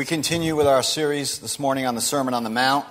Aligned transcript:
We 0.00 0.06
continue 0.06 0.56
with 0.56 0.66
our 0.66 0.82
series 0.82 1.40
this 1.40 1.58
morning 1.58 1.84
on 1.84 1.94
the 1.94 2.00
Sermon 2.00 2.32
on 2.32 2.42
the 2.42 2.48
Mount. 2.48 2.86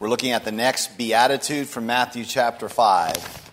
We're 0.00 0.08
looking 0.08 0.30
at 0.30 0.46
the 0.46 0.50
next 0.50 0.96
beatitude 0.96 1.66
from 1.66 1.84
Matthew 1.84 2.24
chapter 2.24 2.70
5. 2.70 3.52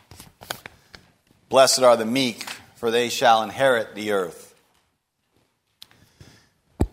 Blessed 1.50 1.84
are 1.84 1.98
the 1.98 2.06
meek, 2.06 2.50
for 2.78 2.92
they 2.92 3.10
shall 3.10 3.44
inherit 3.44 3.96
the 3.96 4.14
earth. 4.14 4.56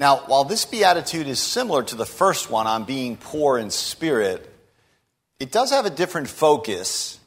Now, 0.00 0.24
while 0.26 0.42
this 0.42 0.64
beatitude 0.64 1.28
is 1.28 1.38
similar 1.38 1.84
to 1.84 1.94
the 1.94 2.04
first 2.04 2.50
one 2.50 2.66
on 2.66 2.82
being 2.82 3.16
poor 3.16 3.56
in 3.56 3.70
spirit, 3.70 4.52
it 5.38 5.52
does 5.52 5.70
have 5.70 5.86
a 5.86 5.90
different 5.90 6.26
focus. 6.26 7.20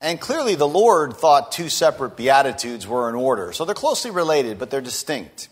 And 0.00 0.18
clearly, 0.18 0.54
the 0.54 0.66
Lord 0.66 1.18
thought 1.18 1.52
two 1.52 1.68
separate 1.68 2.16
beatitudes 2.16 2.86
were 2.86 3.10
in 3.10 3.14
order. 3.14 3.52
So 3.52 3.66
they're 3.66 3.74
closely 3.74 4.10
related, 4.10 4.58
but 4.58 4.70
they're 4.70 4.80
distinct. 4.80 5.50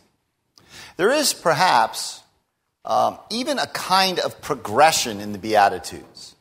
There 0.96 1.12
is 1.12 1.34
perhaps 1.34 2.22
um, 2.84 3.18
even 3.30 3.58
a 3.58 3.66
kind 3.66 4.18
of 4.18 4.40
progression 4.40 5.20
in 5.20 5.32
the 5.32 5.38
Beatitudes. 5.38 6.34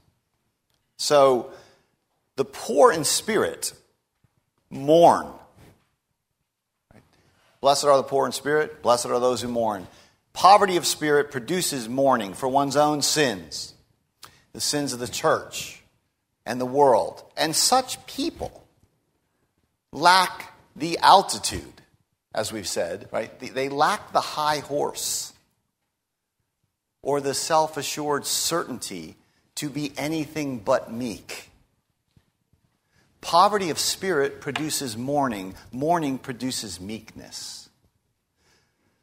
So, 0.98 1.52
the 2.36 2.46
poor 2.46 2.92
in 2.92 3.04
spirit 3.04 3.74
mourn. 4.70 5.28
Blessed 7.62 7.86
are 7.86 7.98
the 7.98 8.04
poor 8.04 8.26
in 8.26 8.32
spirit, 8.32 8.82
blessed 8.82 9.08
are 9.08 9.20
those 9.20 9.42
who 9.42 9.50
mourn. 9.50 9.88
Poverty 10.32 10.78
of 10.78 10.86
spirit 10.86 11.32
produces 11.32 11.90
mourning 11.90 12.34
for 12.34 12.48
one's 12.48 12.78
own 12.78 13.02
sins, 13.02 13.74
the 14.54 14.62
sins 14.62 14.94
of 14.94 15.00
the 15.00 15.08
church 15.08 15.82
and 16.46 16.62
the 16.62 16.66
world. 16.66 17.24
And 17.36 17.56
such 17.56 18.06
people 18.06 18.66
lack 19.92 20.54
the 20.76 20.98
altitude, 21.00 21.82
as 22.34 22.54
we've 22.54 22.68
said, 22.68 23.10
right? 23.12 23.38
They 23.40 23.68
lack 23.68 24.14
the 24.14 24.22
high 24.22 24.60
horse 24.60 25.34
or 27.02 27.22
the 27.22 27.34
self 27.34 27.78
assured 27.78 28.26
certainty 28.26 29.16
to 29.56 29.70
be 29.70 29.92
anything 29.98 30.60
but 30.60 30.92
meek. 30.92 31.50
Poverty 33.22 33.70
of 33.70 33.80
spirit 33.80 34.40
produces 34.40 34.96
mourning, 34.96 35.56
mourning 35.72 36.18
produces 36.18 36.80
meekness. 36.80 37.70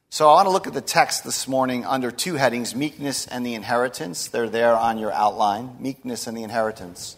So 0.09 0.31
I 0.31 0.35
want 0.35 0.47
to 0.47 0.51
look 0.51 0.67
at 0.67 0.73
the 0.73 0.81
text 0.81 1.25
this 1.25 1.47
morning 1.47 1.85
under 1.85 2.11
two 2.11 2.37
headings 2.37 2.75
meekness 2.75 3.27
and 3.27 3.45
the 3.45 3.55
inheritance. 3.55 4.29
They're 4.29 4.49
there 4.49 4.75
on 4.75 4.99
your 4.99 5.13
outline 5.13 5.77
meekness 5.79 6.27
and 6.27 6.37
the 6.37 6.43
inheritance. 6.43 7.17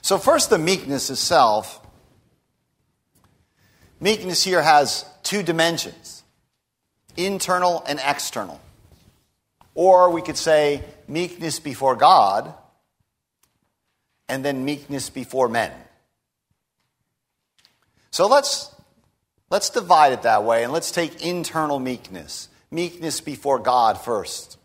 So, 0.00 0.18
first, 0.18 0.48
the 0.50 0.58
meekness 0.58 1.10
itself. 1.10 1.80
Meekness 4.00 4.44
here 4.44 4.62
has 4.62 5.04
two 5.22 5.42
dimensions 5.42 6.22
internal 7.16 7.84
and 7.86 8.00
external. 8.04 8.60
Or 9.74 10.10
we 10.10 10.22
could 10.22 10.36
say 10.36 10.82
meekness 11.08 11.58
before 11.58 11.96
God 11.96 12.54
and 14.28 14.44
then 14.44 14.64
meekness 14.64 15.10
before 15.10 15.48
men. 15.48 15.72
So 18.10 18.28
let's, 18.28 18.72
let's 19.50 19.70
divide 19.70 20.12
it 20.12 20.22
that 20.22 20.44
way 20.44 20.62
and 20.62 20.72
let's 20.72 20.92
take 20.92 21.24
internal 21.24 21.80
meekness. 21.80 22.48
Meekness 22.70 23.20
before 23.20 23.58
God 23.58 24.00
first. 24.00 24.58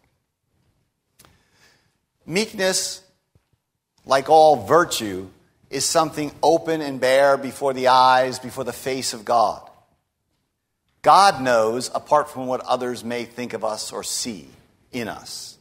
Meekness, 2.25 3.01
like 4.05 4.29
all 4.29 4.67
virtue, 4.67 5.27
is 5.71 5.85
something 5.85 6.31
open 6.41 6.81
and 6.81 6.99
bare 6.99 7.37
before 7.37 7.73
the 7.73 7.87
eyes, 7.87 8.39
before 8.39 8.63
the 8.63 8.73
face 8.73 9.13
of 9.13 9.25
God. 9.25 9.67
God 11.01 11.41
knows 11.41 11.89
apart 11.93 12.29
from 12.29 12.47
what 12.47 12.61
others 12.61 13.03
may 13.03 13.25
think 13.25 13.53
of 13.53 13.63
us 13.63 13.91
or 13.91 14.03
see 14.03 14.47
in 14.91 15.07
us. 15.07 15.57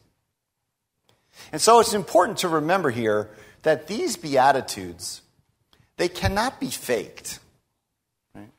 And 1.52 1.60
so 1.60 1.80
it's 1.80 1.94
important 1.94 2.38
to 2.38 2.48
remember 2.48 2.90
here 2.90 3.30
that 3.62 3.86
these 3.86 4.16
beatitudes 4.16 5.22
they 5.98 6.08
cannot 6.08 6.58
be 6.58 6.70
faked. 6.70 7.41
Right? 8.34 8.50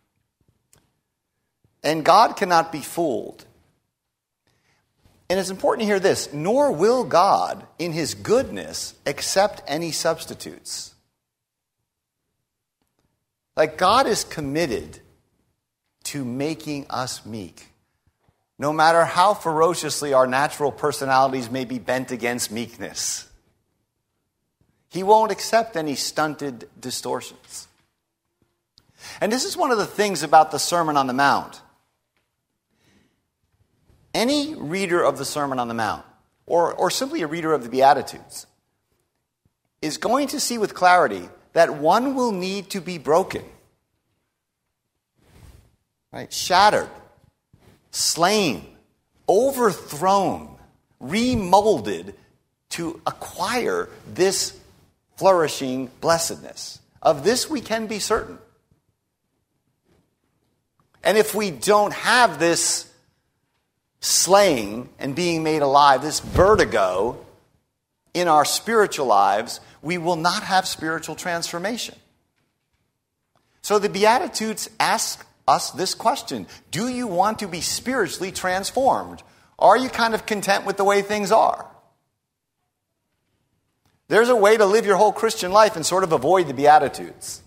And 1.83 2.05
God 2.05 2.35
cannot 2.35 2.71
be 2.71 2.81
fooled. 2.81 3.45
And 5.29 5.39
it's 5.39 5.49
important 5.49 5.81
to 5.81 5.85
hear 5.87 5.99
this 5.99 6.31
nor 6.33 6.71
will 6.71 7.03
God, 7.03 7.65
in 7.79 7.93
his 7.93 8.13
goodness, 8.13 8.93
accept 9.05 9.63
any 9.67 9.91
substitutes. 9.91 10.93
Like 13.55 13.77
God 13.77 14.05
is 14.05 14.23
committed 14.23 14.99
to 16.05 16.23
making 16.23 16.85
us 16.89 17.25
meek 17.25 17.68
no 18.59 18.73
matter 18.73 19.05
how 19.05 19.33
ferociously 19.33 20.13
our 20.13 20.27
natural 20.27 20.71
personalities 20.71 21.49
may 21.49 21.63
be 21.63 21.79
bent 21.79 22.11
against 22.11 22.51
meekness. 22.51 23.25
He 24.89 25.01
won't 25.01 25.31
accept 25.31 25.77
any 25.77 25.95
stunted 25.95 26.69
distortions. 26.79 27.69
And 29.21 29.31
this 29.31 29.45
is 29.45 29.55
one 29.55 29.71
of 29.71 29.77
the 29.77 29.85
things 29.85 30.23
about 30.23 30.51
the 30.51 30.59
Sermon 30.59 30.97
on 30.97 31.07
the 31.07 31.13
Mount. 31.13 31.61
Any 34.13 34.55
reader 34.55 35.01
of 35.01 35.17
the 35.17 35.25
Sermon 35.25 35.57
on 35.57 35.69
the 35.69 35.73
Mount, 35.73 36.03
or, 36.45 36.73
or 36.73 36.91
simply 36.91 37.21
a 37.21 37.27
reader 37.27 37.53
of 37.53 37.63
the 37.63 37.69
Beatitudes, 37.69 38.45
is 39.81 39.97
going 39.97 40.27
to 40.29 40.39
see 40.39 40.57
with 40.57 40.73
clarity 40.73 41.29
that 41.53 41.75
one 41.75 42.13
will 42.13 42.33
need 42.33 42.71
to 42.71 42.81
be 42.81 42.97
broken, 42.97 43.43
right? 46.11 46.33
Shattered 46.33 46.89
slain, 47.91 48.65
overthrown, 49.27 50.57
remolded 50.99 52.15
to 52.69 53.01
acquire 53.05 53.89
this 54.13 54.57
flourishing 55.17 55.89
blessedness. 56.01 56.79
Of 57.01 57.23
this 57.23 57.49
we 57.49 57.61
can 57.61 57.87
be 57.87 57.99
certain. 57.99 58.37
And 61.03 61.17
if 61.17 61.33
we 61.33 61.51
don't 61.51 61.93
have 61.93 62.39
this 62.39 62.91
slaying 64.01 64.89
and 64.99 65.15
being 65.15 65.43
made 65.43 65.61
alive, 65.61 66.01
this 66.01 66.19
vertigo 66.19 67.25
in 68.13 68.27
our 68.27 68.45
spiritual 68.45 69.05
lives, 69.05 69.59
we 69.81 69.97
will 69.97 70.15
not 70.15 70.43
have 70.43 70.67
spiritual 70.67 71.15
transformation. 71.15 71.95
So 73.61 73.79
the 73.79 73.89
Beatitudes 73.89 74.69
ask 74.79 75.25
us 75.49 75.71
this 75.71 75.93
question 75.95 76.47
Do 76.71 76.87
you 76.87 77.07
want 77.07 77.39
to 77.39 77.47
be 77.47 77.61
spiritually 77.61 78.31
transformed? 78.31 79.23
Are 79.57 79.75
you 79.75 79.89
kind 79.89 80.13
of 80.13 80.25
content 80.25 80.65
with 80.65 80.77
the 80.77 80.85
way 80.85 81.01
things 81.01 81.31
are? 81.31 81.65
There's 84.07 84.29
a 84.29 84.35
way 84.35 84.55
to 84.55 84.65
live 84.65 84.85
your 84.85 84.95
whole 84.95 85.11
Christian 85.11 85.51
life 85.51 85.75
and 85.75 85.85
sort 85.85 86.03
of 86.03 86.13
avoid 86.13 86.47
the 86.47 86.53
Beatitudes. 86.53 87.41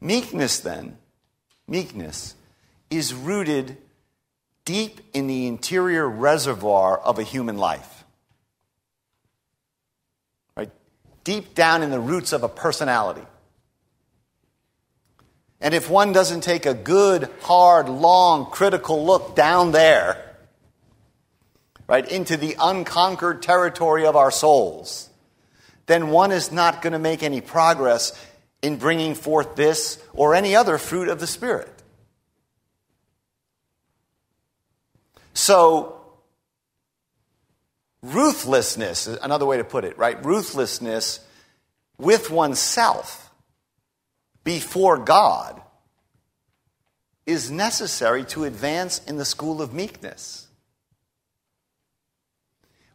Meekness, 0.00 0.60
then, 0.60 0.98
meekness 1.66 2.34
is 2.90 3.14
rooted 3.14 3.78
deep 4.64 5.00
in 5.14 5.26
the 5.26 5.46
interior 5.46 6.08
reservoir 6.08 6.98
of 6.98 7.18
a 7.18 7.22
human 7.22 7.56
life. 7.56 8.04
Right? 10.56 10.70
Deep 11.24 11.54
down 11.54 11.82
in 11.82 11.90
the 11.90 12.00
roots 12.00 12.32
of 12.32 12.42
a 12.42 12.48
personality. 12.48 13.26
And 15.64 15.72
if 15.72 15.88
one 15.88 16.12
doesn't 16.12 16.42
take 16.42 16.66
a 16.66 16.74
good, 16.74 17.30
hard, 17.40 17.88
long, 17.88 18.50
critical 18.50 19.06
look 19.06 19.34
down 19.34 19.72
there, 19.72 20.36
right, 21.88 22.06
into 22.06 22.36
the 22.36 22.54
unconquered 22.60 23.40
territory 23.40 24.04
of 24.04 24.14
our 24.14 24.30
souls, 24.30 25.08
then 25.86 26.08
one 26.08 26.32
is 26.32 26.52
not 26.52 26.82
going 26.82 26.92
to 26.92 26.98
make 26.98 27.22
any 27.22 27.40
progress 27.40 28.12
in 28.60 28.76
bringing 28.76 29.14
forth 29.14 29.56
this 29.56 29.98
or 30.12 30.34
any 30.34 30.54
other 30.54 30.76
fruit 30.76 31.08
of 31.08 31.18
the 31.18 31.26
Spirit. 31.26 31.72
So, 35.32 35.98
ruthlessness, 38.02 39.06
is 39.06 39.18
another 39.22 39.46
way 39.46 39.56
to 39.56 39.64
put 39.64 39.86
it, 39.86 39.96
right? 39.96 40.22
Ruthlessness 40.22 41.20
with 41.96 42.30
oneself 42.30 43.23
before 44.44 44.98
God 44.98 45.60
is 47.26 47.50
necessary 47.50 48.24
to 48.26 48.44
advance 48.44 48.98
in 49.06 49.16
the 49.16 49.24
school 49.24 49.62
of 49.62 49.72
meekness. 49.72 50.46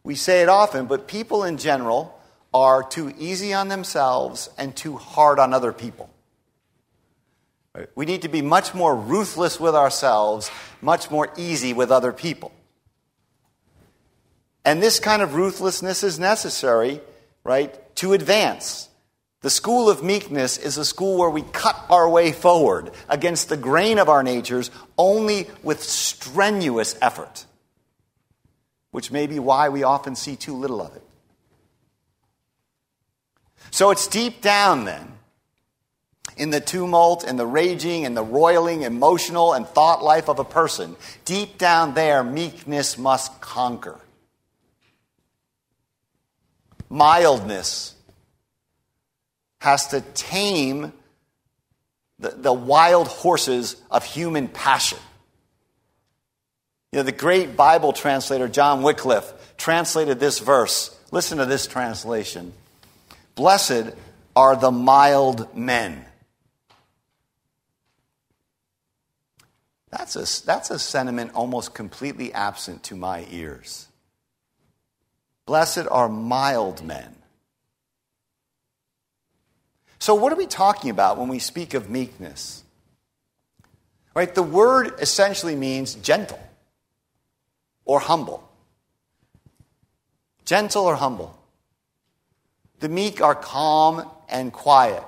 We 0.03 0.15
say 0.15 0.41
it 0.41 0.49
often, 0.49 0.85
but 0.85 1.07
people 1.07 1.43
in 1.43 1.57
general 1.57 2.15
are 2.53 2.83
too 2.83 3.13
easy 3.17 3.53
on 3.53 3.67
themselves 3.67 4.49
and 4.57 4.75
too 4.75 4.97
hard 4.97 5.39
on 5.39 5.53
other 5.53 5.73
people. 5.73 6.09
We 7.95 8.05
need 8.05 8.23
to 8.23 8.29
be 8.29 8.41
much 8.41 8.73
more 8.73 8.95
ruthless 8.95 9.59
with 9.59 9.75
ourselves, 9.75 10.49
much 10.81 11.11
more 11.11 11.31
easy 11.37 11.73
with 11.73 11.91
other 11.91 12.11
people. 12.11 12.51
And 14.65 14.81
this 14.83 14.99
kind 14.99 15.21
of 15.21 15.35
ruthlessness 15.35 16.03
is 16.03 16.19
necessary, 16.19 17.01
right, 17.43 17.95
to 17.97 18.13
advance 18.13 18.88
The 19.41 19.49
school 19.49 19.89
of 19.89 20.03
meekness 20.03 20.57
is 20.57 20.77
a 20.77 20.83
school 20.83 21.17
where 21.17 21.29
we 21.29 21.43
cut 21.43 21.85
our 21.89 22.09
way 22.09 22.33
forward 22.33 22.91
against 23.07 23.47
the 23.47 23.55
grain 23.55 23.97
of 23.97 24.09
our 24.09 24.21
natures 24.21 24.69
only 24.97 25.47
with 25.63 25.81
strenuous 25.81 26.97
effort, 27.01 27.45
which 28.91 29.11
may 29.11 29.27
be 29.27 29.39
why 29.39 29.69
we 29.69 29.83
often 29.83 30.15
see 30.15 30.35
too 30.35 30.55
little 30.55 30.81
of 30.81 30.93
it. 30.95 31.03
So 33.71 33.91
it's 33.91 34.07
deep 34.07 34.41
down 34.41 34.83
then, 34.83 35.13
in 36.35 36.49
the 36.49 36.59
tumult 36.59 37.23
and 37.23 37.39
the 37.39 37.45
raging 37.45 38.05
and 38.05 38.17
the 38.17 38.23
roiling 38.23 38.81
emotional 38.81 39.53
and 39.53 39.65
thought 39.65 40.03
life 40.03 40.27
of 40.27 40.39
a 40.39 40.43
person, 40.43 40.97
deep 41.23 41.57
down 41.57 41.93
there, 41.93 42.23
meekness 42.23 42.97
must 42.97 43.39
conquer. 43.39 43.99
Mildness 46.89 47.95
has 49.59 49.87
to 49.87 50.01
tame 50.13 50.93
the, 52.19 52.29
the 52.29 52.53
wild 52.53 53.07
horses 53.07 53.75
of 53.89 54.03
human 54.03 54.47
passion. 54.47 54.99
You 56.91 56.97
know, 56.99 57.03
the 57.03 57.11
great 57.11 57.55
Bible 57.55 57.93
translator 57.93 58.47
John 58.47 58.81
Wycliffe 58.81 59.31
translated 59.57 60.19
this 60.19 60.39
verse. 60.39 60.97
Listen 61.11 61.37
to 61.37 61.45
this 61.45 61.67
translation 61.67 62.53
Blessed 63.35 63.93
are 64.35 64.55
the 64.55 64.71
mild 64.71 65.55
men. 65.55 66.05
That's 69.91 70.15
a, 70.15 70.45
that's 70.45 70.69
a 70.69 70.77
sentiment 70.77 71.31
almost 71.33 71.73
completely 71.73 72.33
absent 72.33 72.83
to 72.83 72.95
my 72.95 73.25
ears. 73.31 73.87
Blessed 75.45 75.87
are 75.89 76.09
mild 76.09 76.83
men. 76.83 77.15
So, 79.99 80.15
what 80.15 80.31
are 80.31 80.37
we 80.37 80.47
talking 80.47 80.89
about 80.89 81.17
when 81.17 81.27
we 81.27 81.39
speak 81.39 81.73
of 81.73 81.89
meekness? 81.89 82.63
Right? 84.15 84.33
The 84.33 84.43
word 84.43 84.95
essentially 84.99 85.55
means 85.55 85.95
gentle 85.95 86.39
or 87.85 87.99
humble. 87.99 88.49
Gentle 90.45 90.85
or 90.85 90.95
humble. 90.95 91.37
The 92.79 92.89
meek 92.89 93.21
are 93.21 93.35
calm 93.35 94.09
and 94.29 94.53
quiet. 94.53 95.03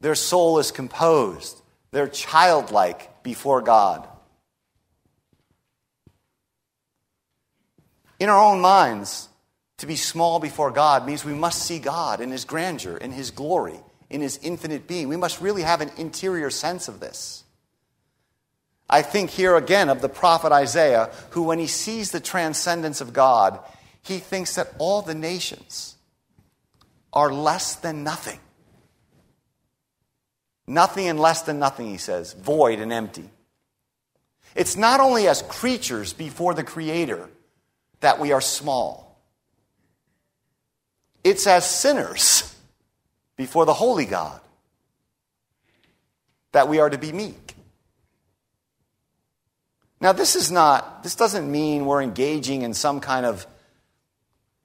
Their 0.00 0.14
soul 0.14 0.58
is 0.58 0.70
composed. 0.70 1.60
They're 1.90 2.08
childlike 2.08 3.22
before 3.22 3.62
God. 3.62 4.06
In 8.20 8.28
our 8.28 8.38
own 8.38 8.60
minds, 8.60 9.28
to 9.78 9.86
be 9.86 9.96
small 9.96 10.38
before 10.38 10.70
God 10.70 11.06
means 11.06 11.24
we 11.24 11.34
must 11.34 11.62
see 11.62 11.78
God 11.78 12.20
in 12.20 12.30
His 12.30 12.44
grandeur, 12.44 12.96
in 12.96 13.12
His 13.12 13.30
glory, 13.30 13.80
in 14.08 14.20
His 14.20 14.38
infinite 14.42 14.86
being. 14.86 15.08
We 15.08 15.16
must 15.16 15.40
really 15.40 15.62
have 15.62 15.80
an 15.80 15.90
interior 15.96 16.50
sense 16.50 16.88
of 16.88 17.00
this. 17.00 17.44
I 18.88 19.02
think 19.02 19.30
here 19.30 19.56
again 19.56 19.88
of 19.88 20.02
the 20.02 20.08
prophet 20.08 20.52
Isaiah, 20.52 21.10
who, 21.30 21.44
when 21.44 21.58
he 21.58 21.66
sees 21.66 22.10
the 22.10 22.20
transcendence 22.20 23.00
of 23.00 23.12
God, 23.12 23.58
he 24.02 24.18
thinks 24.18 24.56
that 24.56 24.72
all 24.78 25.02
the 25.02 25.14
nations 25.14 25.96
are 27.12 27.32
less 27.32 27.76
than 27.76 28.04
nothing. 28.04 28.38
Nothing 30.66 31.08
and 31.08 31.18
less 31.18 31.42
than 31.42 31.58
nothing, 31.58 31.88
he 31.88 31.96
says, 31.96 32.34
void 32.34 32.78
and 32.78 32.92
empty. 32.92 33.30
It's 34.54 34.76
not 34.76 35.00
only 35.00 35.28
as 35.28 35.42
creatures 35.42 36.12
before 36.12 36.54
the 36.54 36.62
Creator 36.62 37.28
that 38.00 38.20
we 38.20 38.32
are 38.32 38.40
small. 38.40 39.03
It's 41.24 41.46
as 41.46 41.68
sinners 41.68 42.54
before 43.36 43.64
the 43.64 43.74
holy 43.74 44.04
God 44.04 44.40
that 46.52 46.68
we 46.68 46.78
are 46.78 46.90
to 46.90 46.98
be 46.98 47.10
meek. 47.10 47.54
Now, 50.00 50.12
this 50.12 50.36
is 50.36 50.52
not, 50.52 51.02
this 51.02 51.16
doesn't 51.16 51.50
mean 51.50 51.86
we're 51.86 52.02
engaging 52.02 52.60
in 52.60 52.74
some 52.74 53.00
kind 53.00 53.24
of 53.24 53.46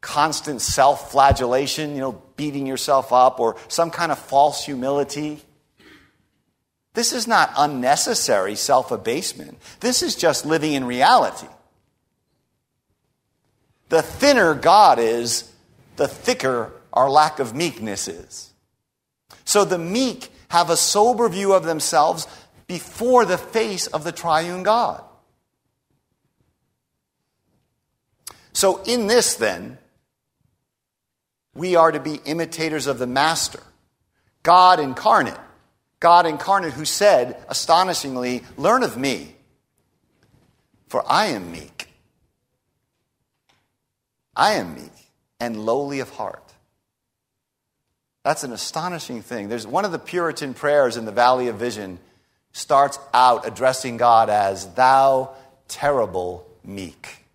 constant 0.02 0.62
self 0.62 1.12
flagellation, 1.12 1.94
you 1.94 2.02
know, 2.02 2.22
beating 2.36 2.68
yourself 2.68 3.14
up, 3.14 3.40
or 3.40 3.56
some 3.70 3.90
kind 3.90 4.12
of 4.12 4.20
false 4.20 4.66
humility. 4.66 5.40
This 6.94 7.14
is 7.14 7.28
not 7.28 7.52
unnecessary 7.56 8.56
self 8.56 8.92
abasement. 8.92 9.58
This 9.80 10.04
is 10.04 10.16
just 10.16 10.46
living 10.46 10.74
in 10.74 10.84
reality. 10.84 11.48
The 13.88 14.02
thinner 14.02 14.54
God 14.54 15.00
is, 15.00 15.50
the 16.00 16.08
thicker 16.08 16.72
our 16.94 17.10
lack 17.10 17.40
of 17.40 17.54
meekness 17.54 18.08
is. 18.08 18.54
So 19.44 19.66
the 19.66 19.78
meek 19.78 20.30
have 20.48 20.70
a 20.70 20.78
sober 20.78 21.28
view 21.28 21.54
of 21.54 21.66
themselves 21.66 22.26
before 22.68 23.26
the 23.26 23.38
face 23.38 23.86
of 23.88 24.06
the 24.06 24.14
triune 24.14 24.64
God. 24.64 25.04
So, 28.54 28.82
in 28.84 29.08
this, 29.08 29.36
then, 29.36 29.78
we 31.54 31.76
are 31.76 31.92
to 31.92 32.00
be 32.00 32.20
imitators 32.26 32.88
of 32.88 32.98
the 32.98 33.08
Master, 33.08 33.62
God 34.44 34.80
incarnate. 34.80 35.38
God 36.00 36.26
incarnate, 36.26 36.74
who 36.74 36.86
said, 36.86 37.44
astonishingly, 37.50 38.44
Learn 38.58 38.84
of 38.84 38.98
me, 38.98 39.36
for 40.88 41.04
I 41.10 41.28
am 41.28 41.52
meek. 41.52 41.90
I 44.36 44.54
am 44.54 44.76
meek 44.76 45.09
and 45.40 45.66
lowly 45.66 46.00
of 46.00 46.10
heart. 46.12 46.44
That's 48.24 48.44
an 48.44 48.52
astonishing 48.52 49.22
thing. 49.22 49.50
There's 49.50 49.66
one 49.66 49.86
of 49.86 49.92
the 49.92 50.00
Puritan 50.00 50.54
prayers 50.54 50.98
in 50.98 51.06
the 51.06 51.12
Valley 51.12 51.48
of 51.48 51.56
Vision 51.56 52.00
starts 52.52 53.00
out 53.14 53.48
addressing 53.48 53.98
God 53.98 54.30
as 54.30 54.74
thou 54.74 55.36
terrible 55.68 56.46
meek. 56.64 57.26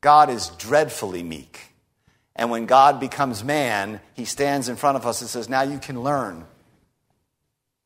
God 0.00 0.30
is 0.30 0.48
dreadfully 0.50 1.22
meek. 1.22 1.72
And 2.36 2.50
when 2.50 2.66
God 2.66 3.00
becomes 3.00 3.42
man, 3.42 4.00
he 4.14 4.24
stands 4.24 4.68
in 4.68 4.76
front 4.76 4.96
of 4.96 5.04
us 5.06 5.20
and 5.20 5.28
says, 5.28 5.48
Now 5.48 5.62
you 5.62 5.78
can 5.78 6.04
learn 6.04 6.44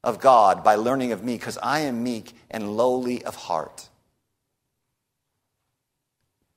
of 0.04 0.20
God 0.20 0.62
by 0.62 0.74
learning 0.74 1.12
of 1.12 1.24
me, 1.24 1.34
because 1.34 1.58
I 1.62 1.80
am 1.80 2.02
meek 2.02 2.34
and 2.50 2.76
lowly 2.76 3.24
of 3.24 3.34
heart. 3.34 3.88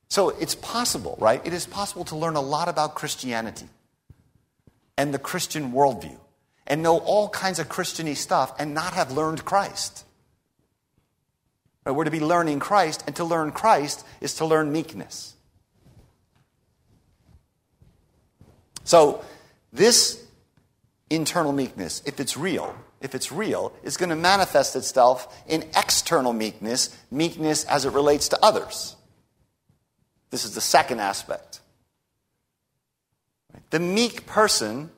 So 0.07 0.29
it's 0.29 0.55
possible, 0.55 1.17
right? 1.19 1.45
It 1.45 1.53
is 1.53 1.65
possible 1.65 2.05
to 2.05 2.15
learn 2.15 2.35
a 2.35 2.41
lot 2.41 2.69
about 2.69 2.95
Christianity 2.95 3.67
and 4.97 5.13
the 5.13 5.19
Christian 5.19 5.71
worldview 5.71 6.17
and 6.67 6.81
know 6.81 6.97
all 6.99 7.29
kinds 7.29 7.59
of 7.59 7.69
Christiany 7.69 8.15
stuff 8.15 8.53
and 8.59 8.73
not 8.73 8.93
have 8.93 9.11
learned 9.11 9.45
Christ. 9.45 10.05
We're 11.85 12.05
to 12.05 12.11
be 12.11 12.19
learning 12.19 12.59
Christ, 12.59 13.03
and 13.05 13.15
to 13.17 13.23
learn 13.23 13.51
Christ 13.51 14.05
is 14.19 14.33
to 14.35 14.45
learn 14.45 14.71
meekness. 14.71 15.35
So, 18.83 19.23
this 19.71 20.23
internal 21.11 21.51
meekness, 21.51 22.01
if 22.05 22.19
it's 22.19 22.35
real, 22.35 22.75
if 23.01 23.13
it's 23.13 23.31
real, 23.31 23.71
is 23.83 23.97
going 23.97 24.09
to 24.09 24.15
manifest 24.15 24.75
itself 24.75 25.43
in 25.47 25.61
external 25.75 26.33
meekness, 26.33 26.95
meekness 27.11 27.65
as 27.65 27.85
it 27.85 27.93
relates 27.93 28.29
to 28.29 28.39
others. 28.43 28.94
This 30.35 30.43
is 30.43 30.53
the 30.53 30.59
second 30.59 30.99
aspect. 30.99 31.61
The 33.69 33.79
meek 33.79 34.25
person 34.25 34.89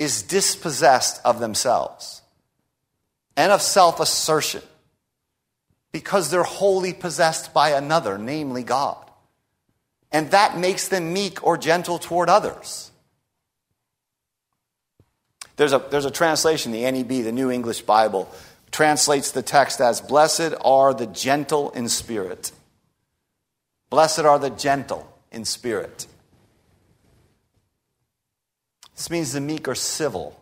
is 0.00 0.22
dispossessed 0.22 1.20
of 1.24 1.38
themselves 1.38 2.20
and 3.36 3.52
of 3.52 3.62
self 3.62 4.00
assertion 4.00 4.62
because 5.92 6.32
they're 6.32 6.42
wholly 6.42 6.92
possessed 6.92 7.54
by 7.54 7.70
another, 7.70 8.18
namely 8.18 8.64
God. 8.64 9.08
And 10.10 10.32
that 10.32 10.58
makes 10.58 10.88
them 10.88 11.12
meek 11.12 11.46
or 11.46 11.56
gentle 11.56 12.00
toward 12.00 12.28
others. 12.28 12.90
There's 15.54 15.72
a, 15.72 15.78
there's 15.78 16.06
a 16.06 16.10
translation, 16.10 16.72
the 16.72 16.90
NEB, 16.90 17.22
the 17.22 17.30
New 17.30 17.52
English 17.52 17.82
Bible, 17.82 18.28
translates 18.72 19.30
the 19.30 19.42
text 19.42 19.80
as 19.80 20.00
Blessed 20.00 20.54
are 20.60 20.92
the 20.92 21.06
gentle 21.06 21.70
in 21.70 21.88
spirit. 21.88 22.50
Blessed 23.94 24.22
are 24.22 24.40
the 24.40 24.50
gentle 24.50 25.08
in 25.30 25.44
spirit. 25.44 26.08
This 28.96 29.08
means 29.08 29.32
the 29.32 29.40
meek 29.40 29.68
are 29.68 29.76
civil, 29.76 30.36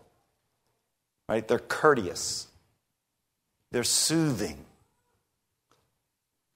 right? 1.29 1.47
They're 1.47 1.59
courteous, 1.59 2.47
they're 3.71 3.85
soothing, 3.85 4.57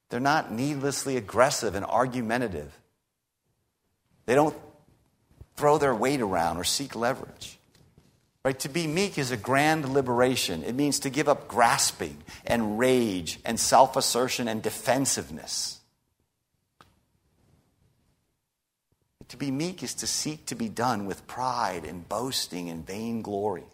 they're 0.08 0.20
not 0.20 0.50
needlessly 0.50 1.18
aggressive 1.18 1.74
and 1.74 1.84
argumentative. 1.84 2.74
They 4.24 4.34
don't 4.34 4.56
throw 5.54 5.76
their 5.76 5.94
weight 5.94 6.22
around 6.22 6.56
or 6.56 6.64
seek 6.64 6.96
leverage. 6.96 7.58
Right? 8.42 8.58
To 8.60 8.70
be 8.70 8.86
meek 8.86 9.18
is 9.18 9.30
a 9.30 9.36
grand 9.36 9.86
liberation. 9.92 10.64
It 10.64 10.74
means 10.74 11.00
to 11.00 11.10
give 11.10 11.28
up 11.28 11.46
grasping 11.46 12.22
and 12.46 12.78
rage 12.78 13.38
and 13.44 13.60
self 13.60 13.96
assertion 13.98 14.48
and 14.48 14.62
defensiveness. 14.62 15.75
To 19.28 19.37
be 19.37 19.50
meek 19.50 19.83
is 19.83 19.95
to 19.95 20.06
seek 20.06 20.47
to 20.47 20.54
be 20.54 20.68
done 20.68 21.06
with 21.06 21.26
pride 21.26 21.85
and 21.85 22.09
boasting 22.09 22.71
and 22.71 22.87
vainglory. 22.87 23.64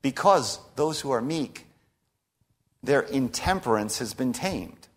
Because 0.00 0.58
those 0.76 1.00
who 1.00 1.10
are 1.10 1.20
meek, 1.20 1.66
their 2.82 3.00
intemperance 3.00 3.98
has 3.98 4.14
been 4.14 4.32
tamed. 4.32 4.88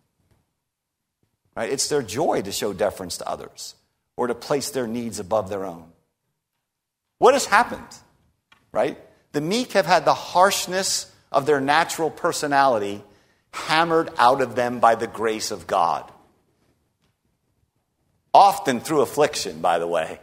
Right? 1.56 1.72
It's 1.72 1.90
their 1.90 2.02
joy 2.02 2.42
to 2.44 2.52
show 2.52 2.72
deference 2.72 3.18
to 3.18 3.28
others 3.28 3.76
or 4.16 4.28
to 4.28 4.36
place 4.36 4.72
their 4.72 4.88
needs 4.88 5.20
above 5.20 5.50
their 5.50 5.66
own. 5.66 5.86
What 7.18 7.34
has 7.34 7.46
happened? 7.46 7.82
Right? 8.72 8.98
The 9.34 9.42
meek 9.42 9.74
have 9.74 9.86
had 9.86 10.06
the 10.06 10.14
harshness 10.14 11.12
of 11.32 11.46
their 11.46 11.62
natural 11.62 12.10
personality 12.10 13.04
hammered 13.54 14.10
out 14.18 14.42
of 14.42 14.56
them 14.56 14.80
by 14.80 14.96
the 14.96 15.08
grace 15.08 15.52
of 15.52 15.68
God. 15.68 16.11
Often 18.34 18.82
through 18.82 19.02
affliction, 19.02 19.60
by 19.62 19.80
the 19.80 19.88
way. 19.88 20.20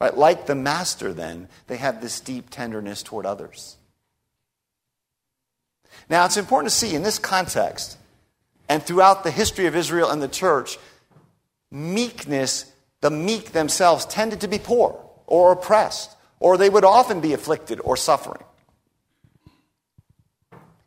Right? 0.00 0.16
Like 0.16 0.46
the 0.46 0.54
master, 0.54 1.12
then, 1.12 1.48
they 1.66 1.76
have 1.76 2.00
this 2.00 2.20
deep 2.20 2.50
tenderness 2.50 3.02
toward 3.02 3.26
others. 3.26 3.76
Now, 6.08 6.24
it's 6.24 6.36
important 6.36 6.70
to 6.70 6.76
see 6.76 6.94
in 6.94 7.02
this 7.02 7.18
context 7.18 7.96
and 8.68 8.82
throughout 8.82 9.24
the 9.24 9.30
history 9.30 9.66
of 9.66 9.76
Israel 9.76 10.10
and 10.10 10.20
the 10.20 10.28
church, 10.28 10.78
meekness, 11.70 12.70
the 13.00 13.10
meek 13.10 13.52
themselves 13.52 14.04
tended 14.06 14.40
to 14.42 14.48
be 14.48 14.58
poor 14.58 15.00
or 15.26 15.52
oppressed, 15.52 16.14
or 16.40 16.56
they 16.56 16.70
would 16.70 16.84
often 16.84 17.20
be 17.20 17.32
afflicted 17.32 17.80
or 17.80 17.96
suffering. 17.96 18.42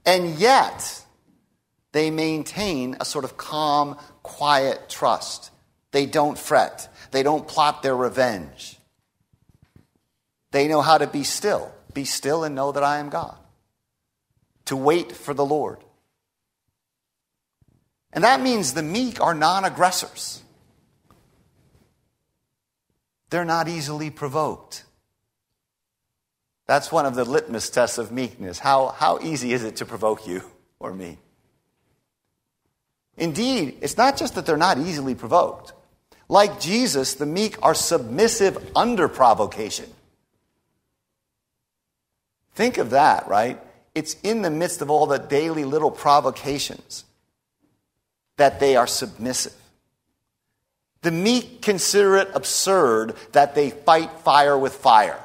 And 0.05 0.39
yet, 0.39 1.03
they 1.91 2.11
maintain 2.11 2.97
a 2.99 3.05
sort 3.05 3.25
of 3.25 3.37
calm, 3.37 3.97
quiet 4.21 4.89
trust. 4.89 5.51
They 5.91 6.05
don't 6.05 6.37
fret. 6.37 6.87
They 7.11 7.23
don't 7.23 7.47
plot 7.47 7.81
their 7.81 7.95
revenge. 7.95 8.77
They 10.51 10.67
know 10.67 10.81
how 10.81 10.97
to 10.97 11.07
be 11.07 11.23
still. 11.23 11.71
Be 11.93 12.05
still 12.05 12.43
and 12.43 12.53
know 12.53 12.71
that 12.71 12.83
I 12.83 12.97
am 12.97 13.09
God. 13.09 13.37
To 14.65 14.75
wait 14.75 15.11
for 15.11 15.33
the 15.33 15.45
Lord. 15.45 15.83
And 18.11 18.23
that 18.23 18.41
means 18.41 18.73
the 18.73 18.83
meek 18.83 19.21
are 19.21 19.33
non 19.33 19.65
aggressors. 19.65 20.43
They're 23.29 23.45
not 23.45 23.67
easily 23.67 24.09
provoked. 24.09 24.83
That's 26.65 26.91
one 26.91 27.05
of 27.05 27.15
the 27.15 27.25
litmus 27.25 27.69
tests 27.69 27.97
of 27.97 28.11
meekness. 28.11 28.59
How, 28.59 28.89
how 28.89 29.19
easy 29.21 29.53
is 29.53 29.63
it 29.63 29.77
to 29.77 29.85
provoke 29.85 30.27
you 30.27 30.43
or 30.79 30.93
me? 30.93 31.17
Indeed, 33.19 33.77
it's 33.81 33.97
not 33.97 34.17
just 34.17 34.35
that 34.35 34.45
they're 34.45 34.57
not 34.57 34.77
easily 34.77 35.13
provoked. 35.13 35.73
Like 36.29 36.59
Jesus, 36.59 37.15
the 37.15 37.25
meek 37.25 37.57
are 37.61 37.75
submissive 37.75 38.71
under 38.75 39.07
provocation. 39.07 39.89
Think 42.55 42.77
of 42.77 42.91
that, 42.91 43.27
right? 43.27 43.59
It's 43.93 44.15
in 44.23 44.41
the 44.41 44.49
midst 44.49 44.81
of 44.81 44.89
all 44.89 45.05
the 45.05 45.17
daily 45.17 45.65
little 45.65 45.91
provocations 45.91 47.03
that 48.37 48.59
they 48.59 48.75
are 48.75 48.87
submissive. 48.87 49.53
The 51.01 51.11
meek 51.11 51.61
consider 51.61 52.17
it 52.17 52.29
absurd 52.33 53.15
that 53.31 53.55
they 53.55 53.69
fight 53.69 54.11
fire 54.19 54.57
with 54.57 54.73
fire 54.75 55.21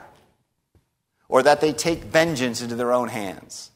or 1.28 1.42
that 1.42 1.60
they 1.60 1.72
take 1.72 2.04
vengeance 2.04 2.62
into 2.62 2.76
their 2.76 2.92
own 2.92 3.08
hands. 3.08 3.70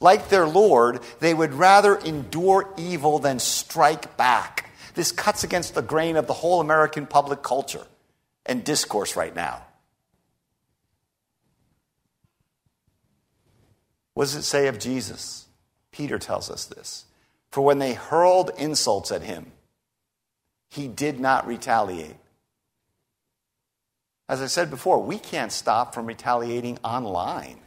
Like 0.00 0.28
their 0.28 0.46
Lord, 0.46 1.00
they 1.20 1.34
would 1.34 1.54
rather 1.54 1.96
endure 1.96 2.72
evil 2.76 3.18
than 3.18 3.38
strike 3.38 4.16
back. 4.16 4.70
This 4.94 5.12
cuts 5.12 5.44
against 5.44 5.74
the 5.74 5.82
grain 5.82 6.16
of 6.16 6.26
the 6.26 6.32
whole 6.32 6.60
American 6.60 7.06
public 7.06 7.42
culture 7.42 7.86
and 8.46 8.64
discourse 8.64 9.16
right 9.16 9.34
now. 9.34 9.62
What 14.14 14.24
does 14.24 14.36
it 14.36 14.42
say 14.42 14.68
of 14.68 14.78
Jesus? 14.78 15.46
Peter 15.90 16.18
tells 16.18 16.50
us 16.50 16.66
this. 16.66 17.04
For 17.50 17.62
when 17.62 17.78
they 17.78 17.94
hurled 17.94 18.50
insults 18.58 19.10
at 19.10 19.22
him, 19.22 19.52
he 20.70 20.88
did 20.88 21.20
not 21.20 21.46
retaliate. 21.46 22.16
As 24.28 24.40
I 24.40 24.46
said 24.46 24.70
before, 24.70 25.02
we 25.02 25.18
can't 25.18 25.52
stop 25.52 25.94
from 25.94 26.06
retaliating 26.06 26.78
online 26.82 27.58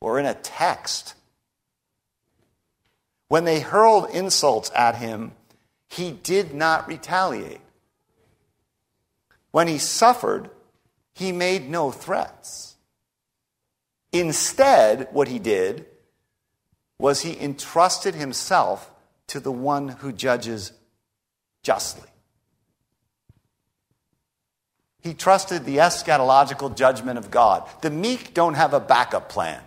or 0.00 0.18
in 0.18 0.26
a 0.26 0.34
text. 0.34 1.14
When 3.28 3.44
they 3.44 3.60
hurled 3.60 4.10
insults 4.10 4.70
at 4.74 4.96
him, 4.96 5.32
he 5.88 6.12
did 6.12 6.54
not 6.54 6.88
retaliate. 6.88 7.60
When 9.50 9.68
he 9.68 9.78
suffered, 9.78 10.50
he 11.14 11.32
made 11.32 11.68
no 11.68 11.90
threats. 11.90 12.76
Instead, 14.12 15.08
what 15.12 15.28
he 15.28 15.38
did 15.38 15.86
was 16.98 17.22
he 17.22 17.38
entrusted 17.38 18.14
himself 18.14 18.90
to 19.28 19.40
the 19.40 19.52
one 19.52 19.88
who 19.88 20.12
judges 20.12 20.72
justly. 21.62 22.08
He 25.02 25.14
trusted 25.14 25.64
the 25.64 25.78
eschatological 25.78 26.74
judgment 26.74 27.18
of 27.18 27.30
God. 27.30 27.68
The 27.82 27.90
meek 27.90 28.34
don't 28.34 28.54
have 28.54 28.74
a 28.74 28.80
backup 28.80 29.28
plan. 29.28 29.62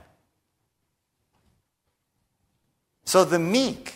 So 3.06 3.26
the 3.26 3.40
meek 3.40 3.96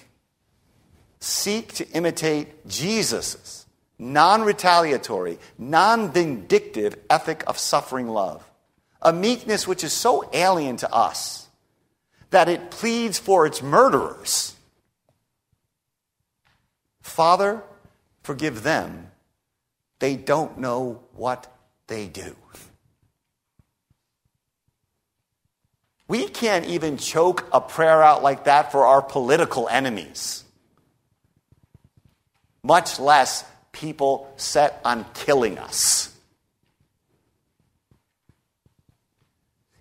seek 1.20 1.74
to 1.74 1.90
imitate 1.90 2.68
Jesus' 2.68 3.66
non 3.98 4.44
retaliatory, 4.44 5.40
non 5.58 6.12
vindictive 6.12 6.98
ethic 7.10 7.44
of 7.48 7.58
suffering 7.58 8.08
love, 8.08 8.44
a 9.02 9.14
meekness 9.14 9.68
which 9.68 9.84
is 9.84 9.94
so 9.94 10.30
alien 10.34 10.78
to 10.78 10.94
us 10.94 11.48
that 12.32 12.50
it 12.50 12.72
pleads 12.72 13.18
for 13.18 13.46
its 13.46 13.62
murderers. 13.62 14.56
Father, 17.02 17.64
forgive 18.24 18.64
them. 18.64 19.12
They 20.00 20.16
don't 20.16 20.58
know 20.58 21.04
what 21.14 21.48
they 21.88 22.08
do. 22.08 22.36
We 26.08 26.28
can't 26.28 26.66
even 26.66 26.98
choke 26.98 27.48
a 27.52 27.60
prayer 27.60 28.04
out 28.04 28.22
like 28.22 28.44
that 28.44 28.72
for 28.72 28.86
our 28.86 29.02
political 29.02 29.68
enemies, 29.68 30.44
much 32.64 33.00
less 33.00 33.44
people 33.72 34.32
set 34.38 34.80
on 34.86 35.06
killing 35.14 35.58
us. 35.58 36.16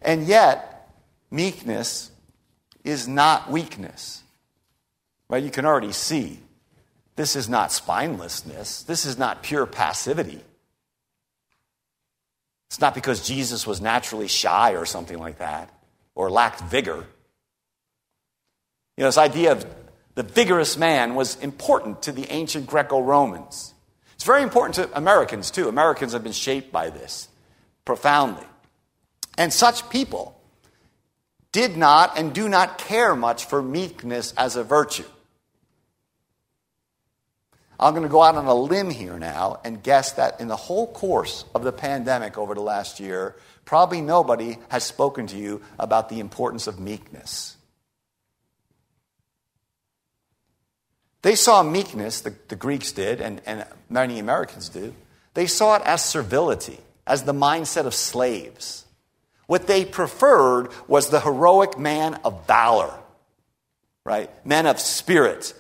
And 0.01 0.25
yet, 0.25 0.91
meekness 1.31 2.11
is 2.85 3.07
not 3.07 3.51
weakness. 3.51 4.23
Right? 5.29 5.43
You 5.43 5.51
can 5.51 5.65
already 5.65 5.93
see 5.93 6.41
this 7.17 7.37
is 7.37 7.49
not 7.49 7.71
spinelessness. 7.71 8.85
This 8.85 9.07
is 9.07 9.19
not 9.19 9.43
pure 9.43 9.67
passivity. 9.67 10.41
It's 12.69 12.81
not 12.81 12.95
because 12.95 13.27
Jesus 13.27 13.67
was 13.67 13.81
naturally 13.81 14.29
shy 14.29 14.73
or 14.73 14.85
something 14.85 15.19
like 15.19 15.39
that 15.39 15.71
or 16.15 16.31
lacked 16.31 16.61
vigor. 16.63 17.07
You 18.97 19.03
know, 19.03 19.09
this 19.09 19.19
idea 19.19 19.53
of 19.53 19.67
the 20.15 20.23
vigorous 20.23 20.77
man 20.77 21.15
was 21.15 21.37
important 21.37 22.03
to 22.03 22.13
the 22.13 22.31
ancient 22.31 22.67
Greco 22.67 23.01
Romans. 23.01 23.75
It's 24.15 24.25
very 24.25 24.43
important 24.43 24.77
to 24.77 24.97
Americans, 24.97 25.51
too. 25.51 25.69
Americans 25.69 26.13
have 26.13 26.23
been 26.23 26.33
shaped 26.33 26.71
by 26.71 26.91
this 26.91 27.29
profoundly. 27.85 28.47
And 29.37 29.53
such 29.53 29.91
people 29.91 30.41
did 31.51 31.77
not 31.77 32.17
and 32.17 32.33
do 32.33 32.49
not 32.49 32.79
care 32.79 33.15
much 33.15 33.47
for 33.47 33.63
meekness 33.63 34.33
as 34.37 34.57
a 34.57 34.65
virtue. 34.65 35.05
I'm 37.79 37.93
going 37.93 38.05
to 38.05 38.09
go 38.09 38.23
out 38.23 38.37
on 38.37 38.47
a 38.47 38.55
limb 38.55 38.91
here 38.91 39.19
now 39.19 39.61
and 39.65 39.83
guess 39.83 40.13
that 40.13 40.41
in 40.41 40.47
the 40.47 40.57
whole 40.57 40.87
course 40.87 41.45
of 41.55 41.65
the 41.65 41.73
pandemic 41.73 42.39
over 42.39 42.55
the 42.55 42.61
last 42.61 43.01
year, 43.01 43.35
probably 43.65 44.01
nobody 44.01 44.59
has 44.69 44.85
spoken 44.85 45.27
to 45.29 45.37
you 45.37 45.63
about 45.79 46.09
the 46.09 46.21
importance 46.21 46.67
of 46.67 46.79
meekness. 46.79 47.57
They 51.23 51.37
saw 51.37 51.63
meekness, 51.63 52.21
the, 52.21 52.35
the 52.49 52.57
Greeks 52.57 52.93
did, 52.93 53.23
and, 53.23 53.41
and 53.47 53.65
many 53.89 54.19
Americans 54.19 54.69
do. 54.69 54.95
They 55.33 55.47
saw 55.47 55.77
it 55.77 55.83
as 55.87 56.05
servility, 56.05 56.79
as 57.07 57.23
the 57.23 57.33
mindset 57.33 57.87
of 57.87 57.95
slaves. 57.95 58.85
What 59.47 59.67
they 59.67 59.87
preferred 59.87 60.69
was 60.87 61.09
the 61.09 61.21
heroic 61.21 61.79
man 61.79 62.21
of 62.25 62.47
valor, 62.47 62.93
right? 64.05 64.29
Men 64.45 64.67
of 64.67 64.79
spirit. 64.79 65.55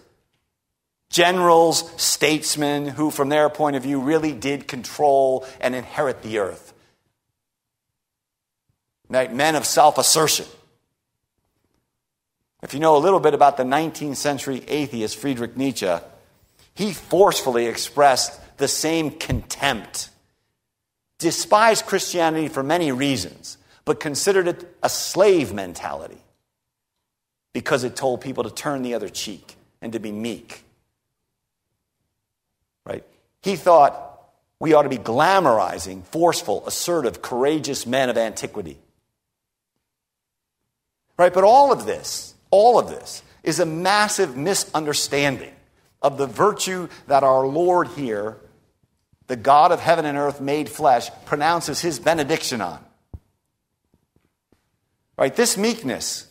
Generals, 1.08 1.90
statesmen 1.96 2.86
who, 2.86 3.10
from 3.10 3.30
their 3.30 3.48
point 3.48 3.76
of 3.76 3.84
view, 3.84 4.00
really 4.00 4.32
did 4.32 4.68
control 4.68 5.46
and 5.62 5.74
inherit 5.74 6.22
the 6.22 6.40
earth. 6.40 6.73
Men 9.08 9.54
of 9.54 9.66
self 9.66 9.98
assertion. 9.98 10.46
If 12.62 12.72
you 12.72 12.80
know 12.80 12.96
a 12.96 12.98
little 12.98 13.20
bit 13.20 13.34
about 13.34 13.56
the 13.58 13.62
19th 13.62 14.16
century 14.16 14.64
atheist 14.66 15.18
Friedrich 15.18 15.56
Nietzsche, 15.56 15.92
he 16.74 16.92
forcefully 16.92 17.66
expressed 17.66 18.40
the 18.56 18.68
same 18.68 19.10
contempt, 19.10 20.08
despised 21.18 21.84
Christianity 21.84 22.48
for 22.48 22.62
many 22.62 22.90
reasons, 22.90 23.58
but 23.84 24.00
considered 24.00 24.48
it 24.48 24.76
a 24.82 24.88
slave 24.88 25.52
mentality 25.52 26.16
because 27.52 27.84
it 27.84 27.96
told 27.96 28.20
people 28.22 28.44
to 28.44 28.50
turn 28.50 28.82
the 28.82 28.94
other 28.94 29.08
cheek 29.08 29.56
and 29.82 29.92
to 29.92 29.98
be 29.98 30.10
meek. 30.10 30.64
Right? 32.86 33.04
He 33.42 33.56
thought 33.56 34.22
we 34.58 34.72
ought 34.72 34.82
to 34.82 34.88
be 34.88 34.98
glamorizing 34.98 36.04
forceful, 36.04 36.66
assertive, 36.66 37.20
courageous 37.20 37.86
men 37.86 38.08
of 38.08 38.16
antiquity. 38.16 38.78
Right? 41.16 41.32
But 41.32 41.44
all 41.44 41.72
of 41.72 41.86
this, 41.86 42.34
all 42.50 42.78
of 42.78 42.88
this 42.88 43.22
is 43.42 43.60
a 43.60 43.66
massive 43.66 44.36
misunderstanding 44.36 45.52
of 46.02 46.18
the 46.18 46.26
virtue 46.26 46.88
that 47.06 47.22
our 47.22 47.46
Lord 47.46 47.88
here, 47.88 48.36
the 49.26 49.36
God 49.36 49.72
of 49.72 49.80
heaven 49.80 50.04
and 50.04 50.18
earth 50.18 50.40
made 50.40 50.68
flesh, 50.68 51.10
pronounces 51.24 51.80
his 51.80 51.98
benediction 51.98 52.60
on. 52.60 52.84
Right? 55.16 55.34
This 55.34 55.56
meekness 55.56 56.26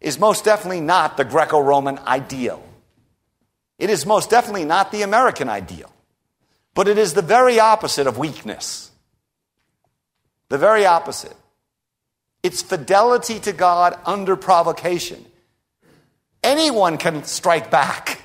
is 0.00 0.18
most 0.18 0.44
definitely 0.44 0.80
not 0.80 1.16
the 1.16 1.24
Greco 1.24 1.60
Roman 1.60 1.98
ideal. 1.98 2.62
It 3.78 3.90
is 3.90 4.06
most 4.06 4.30
definitely 4.30 4.64
not 4.64 4.92
the 4.92 5.02
American 5.02 5.48
ideal. 5.48 5.92
But 6.74 6.88
it 6.88 6.98
is 6.98 7.14
the 7.14 7.22
very 7.22 7.60
opposite 7.60 8.06
of 8.06 8.16
weakness. 8.16 8.90
The 10.48 10.58
very 10.58 10.86
opposite. 10.86 11.36
It's 12.42 12.62
fidelity 12.62 13.38
to 13.40 13.52
God 13.52 13.98
under 14.04 14.36
provocation. 14.36 15.24
Anyone 16.42 16.98
can 16.98 17.24
strike 17.24 17.70
back. 17.70 18.20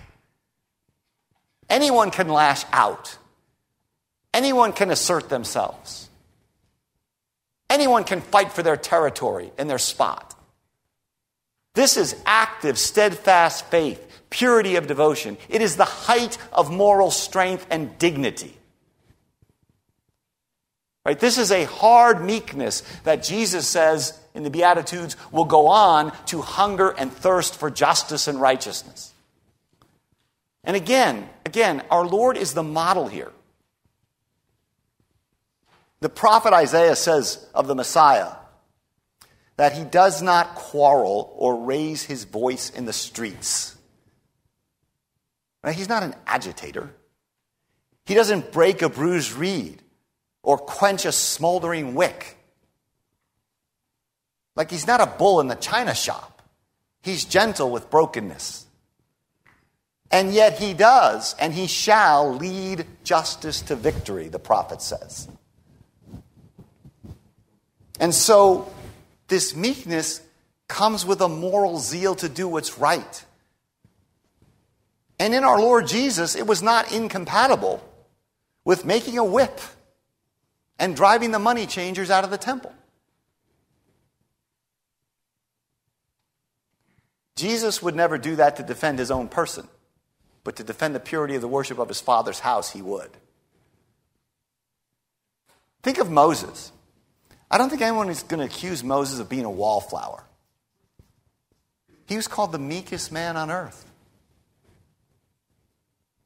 Anyone 1.70 2.12
can 2.12 2.30
lash 2.30 2.64
out. 2.72 3.18
Anyone 4.34 4.74
can 4.74 4.90
assert 4.90 5.30
themselves. 5.30 6.10
Anyone 7.70 8.06
can 8.06 8.22
fight 8.22 8.52
for 8.52 8.64
their 8.64 8.78
territory 8.78 9.52
and 9.58 9.70
their 9.70 9.78
spot. 9.78 10.34
This 11.76 11.96
is 11.96 12.16
active, 12.26 12.80
steadfast 12.80 13.66
faith, 13.66 14.22
purity 14.32 14.78
of 14.78 14.88
devotion. 14.88 15.38
It 15.48 15.62
is 15.62 15.76
the 15.76 15.86
height 15.86 16.38
of 16.52 16.72
moral 16.72 17.12
strength 17.12 17.68
and 17.70 17.98
dignity. 18.00 18.57
Right? 21.08 21.18
This 21.18 21.38
is 21.38 21.54
a 21.54 21.64
hard 21.64 22.22
meekness 22.22 22.84
that 23.06 23.24
Jesus 23.24 23.66
says 23.66 24.20
in 24.36 24.44
the 24.44 24.50
Beatitudes 24.50 25.16
will 25.32 25.46
go 25.46 25.68
on 25.68 26.12
to 26.26 26.42
hunger 26.42 26.90
and 26.90 27.14
thirst 27.14 27.56
for 27.56 27.72
justice 27.72 28.28
and 28.28 28.42
righteousness. 28.42 29.14
And 30.66 30.76
again, 30.76 31.30
again, 31.46 31.82
our 31.90 32.06
Lord 32.06 32.36
is 32.36 32.54
the 32.54 32.62
model 32.62 33.08
here. 33.08 33.32
The 36.02 36.10
prophet 36.10 36.52
Isaiah 36.52 36.98
says 36.98 37.48
of 37.56 37.68
the 37.68 37.76
Messiah 37.76 38.34
that 39.56 39.72
he 39.72 39.86
does 39.86 40.22
not 40.22 40.56
quarrel 40.56 41.34
or 41.38 41.64
raise 41.64 42.04
his 42.04 42.26
voice 42.26 42.70
in 42.70 42.84
the 42.84 42.92
streets. 42.92 43.78
Now, 45.64 45.72
he's 45.72 45.88
not 45.88 46.04
an 46.04 46.16
agitator. 46.26 46.94
He 48.06 48.14
doesn't 48.14 48.52
break 48.52 48.82
a 48.82 48.90
bruised 48.90 49.32
reed 49.32 49.84
or 50.48 50.58
quench 50.58 51.04
a 51.04 51.12
smoldering 51.12 51.94
wick. 51.94 52.38
Like 54.56 54.72
he's 54.72 54.88
not 54.88 55.02
a 55.02 55.06
bull 55.06 55.42
in 55.42 55.50
the 55.50 55.56
china 55.56 55.94
shop. 55.94 56.42
He's 57.02 57.26
gentle 57.26 57.70
with 57.70 57.90
brokenness. 57.90 58.66
And 60.10 60.34
yet 60.34 60.58
he 60.58 60.74
does, 60.74 61.36
and 61.38 61.54
he 61.54 61.68
shall 61.68 62.34
lead 62.34 62.86
justice 63.04 63.60
to 63.64 63.76
victory, 63.76 64.30
the 64.30 64.40
prophet 64.40 64.82
says. 64.82 65.28
And 68.00 68.16
so 68.16 68.72
this 69.28 69.54
meekness 69.54 70.22
comes 70.70 71.06
with 71.06 71.20
a 71.20 71.28
moral 71.28 71.78
zeal 71.78 72.16
to 72.16 72.30
do 72.30 72.48
what's 72.48 72.80
right. 72.80 73.26
And 75.20 75.34
in 75.34 75.44
our 75.44 75.60
Lord 75.60 75.88
Jesus, 75.88 76.38
it 76.38 76.48
was 76.48 76.64
not 76.64 76.94
incompatible 76.94 77.84
with 78.64 78.86
making 78.86 79.18
a 79.18 79.26
whip 79.26 79.60
and 80.80 80.96
driving 80.96 81.32
the 81.32 81.40
money 81.40 81.66
changers 81.66 82.10
out 82.10 82.24
of 82.24 82.30
the 82.30 82.38
temple. 82.38 82.74
Jesus 87.36 87.82
would 87.84 87.96
never 87.96 88.18
do 88.18 88.36
that 88.38 88.56
to 88.56 88.64
defend 88.64 89.00
his 89.00 89.12
own 89.12 89.28
person 89.28 89.68
but 90.48 90.56
to 90.56 90.64
defend 90.64 90.96
the 90.96 91.00
purity 91.02 91.36
of 91.36 91.42
the 91.42 91.48
worship 91.50 91.78
of 91.78 91.90
his 91.90 92.00
father's 92.00 92.40
house, 92.40 92.72
he 92.72 92.82
would. 92.82 93.10
Think 95.84 95.98
of 95.98 96.10
Moses. 96.10 96.72
I 97.52 97.58
don't 97.58 97.70
think 97.70 97.82
anyone 97.82 98.08
is 98.08 98.24
going 98.24 98.40
to 98.40 98.46
accuse 98.46 98.82
Moses 98.82 99.20
of 99.20 99.28
being 99.28 99.44
a 99.44 99.52
wallflower. 99.52 100.24
He 102.06 102.16
was 102.16 102.30
called 102.30 102.54
the 102.54 102.60
meekest 102.60 103.12
man 103.12 103.36
on 103.36 103.52
earth. 103.52 103.84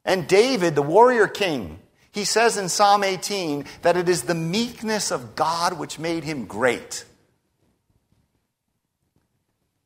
And 0.06 0.28
David, 0.28 0.76
the 0.76 0.84
warrior 0.84 1.26
king, 1.28 1.80
he 2.12 2.26
says 2.26 2.58
in 2.58 2.70
Psalm 2.70 3.04
18 3.04 3.66
that 3.84 3.98
it 3.98 4.10
is 4.10 4.24
the 4.24 4.36
meekness 4.36 5.12
of 5.12 5.36
God 5.36 5.80
which 5.80 6.00
made 6.00 6.24
him 6.24 6.46
great. 6.46 7.06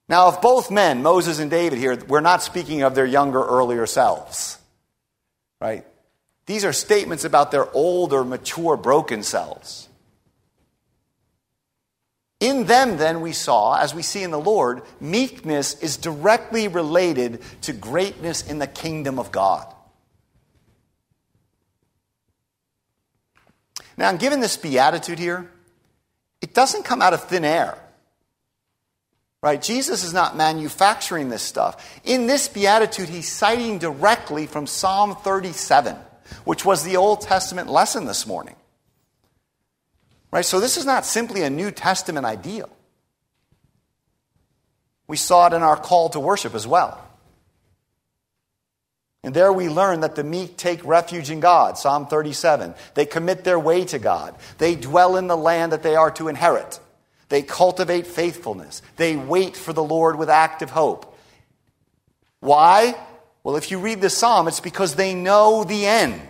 Now, 0.07 0.29
if 0.29 0.41
both 0.41 0.69
men, 0.69 1.01
Moses 1.01 1.39
and 1.39 1.49
David 1.49 1.79
here, 1.79 1.97
we're 2.07 2.21
not 2.21 2.43
speaking 2.43 2.83
of 2.83 2.93
their 2.93 3.05
younger, 3.05 3.43
earlier 3.43 3.85
selves, 3.85 4.59
right? 5.59 5.85
These 6.45 6.63
are 6.63 6.73
statements 6.73 7.25
about 7.25 7.51
their 7.51 7.71
older, 7.73 8.23
mature, 8.23 8.77
broken 8.77 9.23
selves. 9.23 9.89
In 12.39 12.65
them, 12.65 12.97
then, 12.97 13.21
we 13.21 13.31
saw, 13.31 13.77
as 13.77 13.95
we 13.95 14.03
see 14.03 14.21
in 14.21 14.29
the 14.29 14.39
Lord, 14.39 14.83
meekness 14.99 15.81
is 15.81 15.97
directly 15.97 16.67
related 16.67 17.41
to 17.61 17.73
greatness 17.73 18.45
in 18.45 18.59
the 18.59 18.67
kingdom 18.67 19.17
of 19.17 19.31
God. 19.31 19.65
Now, 23.97 24.11
given 24.13 24.39
this 24.39 24.57
beatitude 24.57 25.19
here, 25.19 25.49
it 26.41 26.53
doesn't 26.53 26.83
come 26.83 27.01
out 27.01 27.13
of 27.13 27.23
thin 27.23 27.45
air. 27.45 27.77
Right? 29.41 29.61
Jesus 29.61 30.03
is 30.03 30.13
not 30.13 30.35
manufacturing 30.35 31.29
this 31.29 31.43
stuff. 31.43 31.99
In 32.03 32.25
this 32.25 32.47
beatitude, 32.47 33.09
he's 33.09 33.31
citing 33.31 33.77
directly 33.77 34.47
from 34.47 34.65
Psalm 34.65 35.15
37, 35.15 35.95
which 36.45 36.65
was 36.65 36.83
the 36.83 36.97
Old 36.97 37.21
Testament 37.21 37.69
lesson 37.69 38.05
this 38.05 38.25
morning. 38.25 38.55
Right? 40.31 40.43
So 40.43 40.59
this 40.59 40.77
is 40.77 40.85
not 40.85 41.05
simply 41.05 41.43
a 41.43 41.49
New 41.49 41.69
Testament 41.69 42.25
ideal. 42.25 42.69
We 45.07 45.17
saw 45.17 45.47
it 45.47 45.53
in 45.53 45.61
our 45.61 45.77
call 45.77 46.09
to 46.09 46.19
worship 46.19 46.55
as 46.55 46.65
well. 46.65 47.04
And 49.25 49.33
there 49.33 49.51
we 49.51 49.69
learn 49.69 50.01
that 50.01 50.13
the 50.13 50.23
meek 50.23 50.55
take 50.55 50.85
refuge 50.85 51.31
in 51.31 51.39
God, 51.39 51.79
Psalm 51.79 52.05
37. 52.05 52.75
They 52.93 53.07
commit 53.07 53.43
their 53.43 53.57
way 53.57 53.83
to 53.85 53.97
God. 53.97 54.35
They 54.59 54.75
dwell 54.75 55.17
in 55.17 55.25
the 55.25 55.35
land 55.35 55.71
that 55.71 55.81
they 55.81 55.95
are 55.95 56.11
to 56.11 56.27
inherit. 56.27 56.79
They 57.29 57.41
cultivate 57.41 58.05
faithfulness. 58.05 58.83
They 58.97 59.15
wait 59.15 59.57
for 59.57 59.73
the 59.73 59.83
Lord 59.83 60.19
with 60.19 60.29
active 60.29 60.69
hope. 60.69 61.17
Why? 62.39 62.93
Well, 63.43 63.55
if 63.55 63.71
you 63.71 63.79
read 63.79 63.99
the 63.99 64.11
psalm, 64.11 64.47
it's 64.47 64.59
because 64.59 64.93
they 64.93 65.15
know 65.15 65.63
the 65.63 65.87
end. 65.87 66.21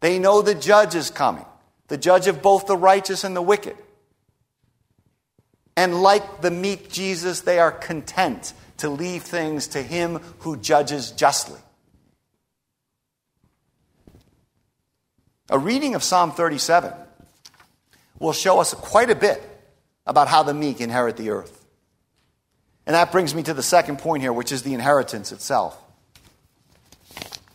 They 0.00 0.18
know 0.18 0.40
the 0.40 0.54
judge 0.54 0.94
is 0.94 1.10
coming, 1.10 1.44
the 1.88 1.98
judge 1.98 2.28
of 2.28 2.40
both 2.40 2.66
the 2.66 2.78
righteous 2.78 3.24
and 3.24 3.36
the 3.36 3.42
wicked. 3.42 3.76
And 5.76 6.00
like 6.00 6.40
the 6.40 6.50
meek 6.50 6.90
Jesus, 6.90 7.42
they 7.42 7.58
are 7.58 7.72
content 7.72 8.54
to 8.82 8.90
leave 8.90 9.22
things 9.22 9.68
to 9.68 9.80
him 9.80 10.16
who 10.40 10.56
judges 10.56 11.12
justly. 11.12 11.60
A 15.48 15.58
reading 15.58 15.94
of 15.94 16.02
Psalm 16.02 16.32
37 16.32 16.92
will 18.18 18.32
show 18.32 18.58
us 18.58 18.74
quite 18.74 19.08
a 19.08 19.14
bit 19.14 19.40
about 20.04 20.26
how 20.26 20.42
the 20.42 20.52
meek 20.52 20.80
inherit 20.80 21.16
the 21.16 21.30
earth. 21.30 21.64
And 22.84 22.94
that 22.94 23.12
brings 23.12 23.36
me 23.36 23.44
to 23.44 23.54
the 23.54 23.62
second 23.62 24.00
point 24.00 24.20
here, 24.22 24.32
which 24.32 24.50
is 24.50 24.64
the 24.64 24.74
inheritance 24.74 25.30
itself. 25.30 25.78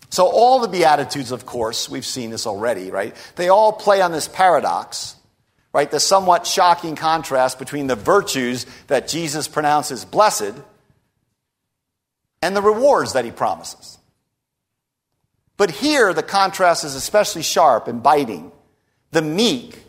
So, 0.09 0.27
all 0.27 0.59
the 0.59 0.69
Beatitudes, 0.69 1.33
of 1.33 1.45
course, 1.45 1.89
we've 1.89 2.05
seen 2.05 2.29
this 2.29 2.47
already, 2.47 2.89
right? 2.89 3.13
They 3.35 3.49
all 3.49 3.73
play 3.73 4.01
on 4.01 4.13
this 4.13 4.29
paradox, 4.29 5.17
right? 5.73 5.91
The 5.91 5.99
somewhat 5.99 6.47
shocking 6.47 6.95
contrast 6.95 7.59
between 7.59 7.87
the 7.87 7.97
virtues 7.97 8.65
that 8.87 9.09
Jesus 9.09 9.49
pronounces 9.49 10.05
blessed 10.05 10.53
and 12.41 12.55
the 12.55 12.61
rewards 12.61 13.13
that 13.13 13.25
he 13.25 13.31
promises. 13.31 13.97
But 15.57 15.71
here, 15.71 16.13
the 16.13 16.23
contrast 16.23 16.83
is 16.83 16.95
especially 16.95 17.41
sharp 17.41 17.87
and 17.87 18.03
biting. 18.03 18.51
The 19.11 19.21
meek 19.21 19.83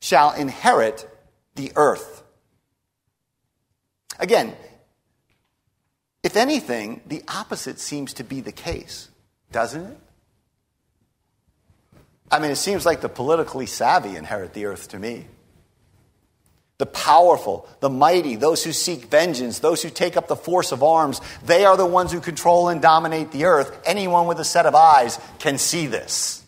shall 0.00 0.32
inherit 0.32 1.08
the 1.56 1.72
earth. 1.74 2.22
Again, 4.18 4.54
If 6.22 6.36
anything, 6.36 7.00
the 7.06 7.22
opposite 7.28 7.78
seems 7.78 8.12
to 8.14 8.24
be 8.24 8.40
the 8.40 8.52
case, 8.52 9.08
doesn't 9.52 9.86
it? 9.86 9.98
I 12.30 12.38
mean, 12.38 12.50
it 12.50 12.56
seems 12.56 12.86
like 12.86 13.00
the 13.00 13.08
politically 13.08 13.66
savvy 13.66 14.16
inherit 14.16 14.52
the 14.52 14.66
earth 14.66 14.88
to 14.88 14.98
me. 14.98 15.26
The 16.80 16.86
powerful, 16.86 17.68
the 17.80 17.90
mighty, 17.90 18.36
those 18.36 18.64
who 18.64 18.72
seek 18.72 19.04
vengeance, 19.04 19.58
those 19.58 19.82
who 19.82 19.90
take 19.90 20.16
up 20.16 20.28
the 20.28 20.34
force 20.34 20.72
of 20.72 20.82
arms, 20.82 21.20
they 21.44 21.66
are 21.66 21.76
the 21.76 21.84
ones 21.84 22.10
who 22.10 22.20
control 22.20 22.70
and 22.70 22.80
dominate 22.80 23.32
the 23.32 23.44
earth. 23.44 23.78
Anyone 23.84 24.26
with 24.26 24.40
a 24.40 24.46
set 24.46 24.64
of 24.64 24.74
eyes 24.74 25.20
can 25.40 25.58
see 25.58 25.86
this. 25.86 26.42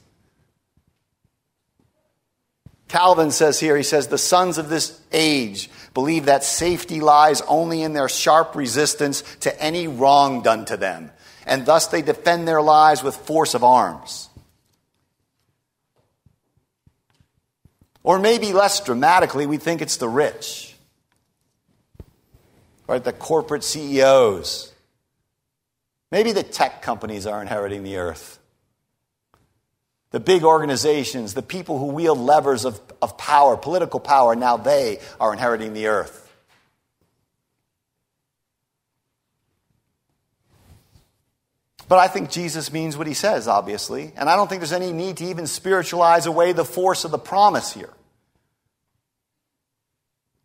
Calvin 2.89 3.31
says 3.31 3.61
here, 3.61 3.77
he 3.77 3.83
says, 3.83 4.09
the 4.09 4.17
sons 4.17 4.57
of 4.57 4.71
this 4.71 4.99
age 5.13 5.69
believe 5.93 6.25
that 6.25 6.45
safety 6.45 7.03
lies 7.03 7.43
only 7.43 7.83
in 7.83 7.93
their 7.93 8.09
sharp 8.09 8.57
resistance 8.57 9.21
to 9.41 9.63
any 9.63 9.87
wrong 9.87 10.41
done 10.41 10.65
to 10.65 10.79
them, 10.79 11.11
and 11.45 11.67
thus 11.67 11.89
they 11.89 12.01
defend 12.01 12.49
their 12.49 12.63
lives 12.63 13.03
with 13.03 13.17
force 13.17 13.53
of 13.53 13.63
arms. 13.63 14.31
Or 18.05 18.19
maybe 18.19 18.53
less 18.53 18.81
dramatically, 18.81 19.47
we 19.47 19.59
think 19.59 19.81
it's 19.81 19.97
the 19.97 20.09
rich, 20.09 20.75
right? 22.89 23.03
The 23.03 23.13
corporate 23.13 23.63
CEOs. 23.63 24.73
Maybe 26.11 26.33
the 26.33 26.43
tech 26.43 26.83
companies 26.83 27.27
are 27.27 27.41
inheriting 27.41 27.85
the 27.85 27.97
earth. 27.97 28.39
The 30.11 30.21
big 30.21 30.45
organizations, 30.45 31.33
the 31.33 31.43
people 31.43 31.79
who 31.79 31.87
wield 31.87 32.19
levers 32.19 32.67
of, 32.67 32.81
of 33.01 33.17
power, 33.17 33.57
political 33.57 33.99
power, 33.99 34.37
now 34.37 34.59
they 34.59 34.99
are 35.19 35.33
inheriting 35.33 35.73
the 35.73 35.87
earth. 35.87 36.22
But 41.93 41.99
I 41.99 42.09
think 42.09 42.31
Jesus 42.31 42.73
means 42.73 42.97
what 42.97 43.07
he 43.07 43.13
says, 43.13 43.47
obviously. 43.47 44.15
And 44.17 44.31
I 44.31 44.35
don't 44.35 44.49
think 44.49 44.63
there's 44.63 44.73
any 44.73 44.95
need 44.95 45.19
to 45.19 45.27
even 45.27 45.47
spiritualize 45.47 46.25
away 46.25 46.53
the 46.53 46.65
force 46.65 47.05
of 47.05 47.11
the 47.11 47.19
promise 47.19 47.75
here. 47.75 47.91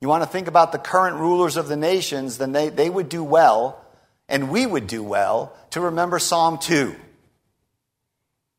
You 0.01 0.09
want 0.09 0.23
to 0.23 0.29
think 0.29 0.49
about 0.49 0.73
the 0.73 0.77
current 0.77 1.15
rulers 1.15 1.55
of 1.55 1.69
the 1.69 1.77
nations, 1.77 2.37
then 2.37 2.51
they, 2.51 2.67
they 2.67 2.89
would 2.89 3.07
do 3.07 3.23
well, 3.23 3.81
and 4.27 4.49
we 4.49 4.65
would 4.65 4.87
do 4.87 5.01
well, 5.01 5.55
to 5.69 5.79
remember 5.79 6.19
Psalm 6.19 6.57
2. 6.57 6.93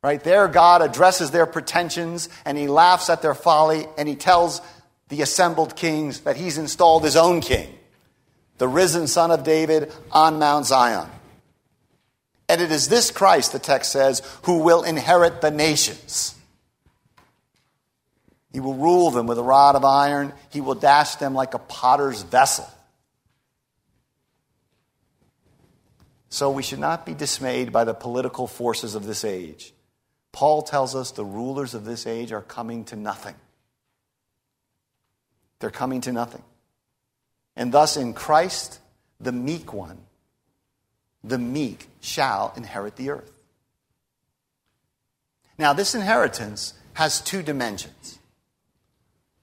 Right 0.02 0.24
there, 0.24 0.48
God 0.48 0.80
addresses 0.80 1.30
their 1.30 1.44
pretensions 1.44 2.30
and 2.46 2.56
he 2.56 2.68
laughs 2.68 3.10
at 3.10 3.20
their 3.20 3.34
folly 3.34 3.86
and 3.98 4.08
he 4.08 4.16
tells 4.16 4.62
the 5.10 5.20
assembled 5.20 5.76
kings 5.76 6.20
that 6.20 6.36
he's 6.38 6.56
installed 6.56 7.04
his 7.04 7.16
own 7.16 7.42
king, 7.42 7.68
the 8.56 8.66
risen 8.66 9.06
son 9.06 9.30
of 9.30 9.44
David 9.44 9.92
on 10.10 10.38
Mount 10.38 10.64
Zion. 10.64 11.10
And 12.48 12.60
it 12.62 12.72
is 12.72 12.88
this 12.88 13.10
Christ, 13.10 13.52
the 13.52 13.58
text 13.58 13.92
says, 13.92 14.22
who 14.44 14.58
will 14.58 14.82
inherit 14.82 15.40
the 15.40 15.50
nations. 15.50 16.34
He 18.52 18.60
will 18.60 18.74
rule 18.74 19.10
them 19.10 19.26
with 19.26 19.38
a 19.38 19.42
rod 19.42 19.76
of 19.76 19.84
iron, 19.84 20.32
he 20.50 20.60
will 20.60 20.74
dash 20.74 21.16
them 21.16 21.34
like 21.34 21.54
a 21.54 21.58
potter's 21.58 22.22
vessel. 22.22 22.68
So 26.30 26.50
we 26.50 26.62
should 26.62 26.78
not 26.78 27.06
be 27.06 27.14
dismayed 27.14 27.72
by 27.72 27.84
the 27.84 27.94
political 27.94 28.46
forces 28.46 28.94
of 28.94 29.06
this 29.06 29.24
age. 29.24 29.72
Paul 30.32 30.62
tells 30.62 30.94
us 30.94 31.10
the 31.10 31.24
rulers 31.24 31.74
of 31.74 31.84
this 31.84 32.06
age 32.06 32.32
are 32.32 32.42
coming 32.42 32.84
to 32.86 32.96
nothing. 32.96 33.34
They're 35.58 35.70
coming 35.70 36.00
to 36.02 36.12
nothing. 36.12 36.42
And 37.56 37.72
thus, 37.72 37.96
in 37.96 38.12
Christ, 38.12 38.78
the 39.18 39.32
meek 39.32 39.72
one, 39.72 39.98
the 41.24 41.38
meek 41.38 41.88
shall 42.00 42.52
inherit 42.56 42.96
the 42.96 43.10
earth. 43.10 43.32
Now, 45.58 45.72
this 45.72 45.94
inheritance 45.94 46.74
has 46.94 47.20
two 47.20 47.42
dimensions. 47.42 48.18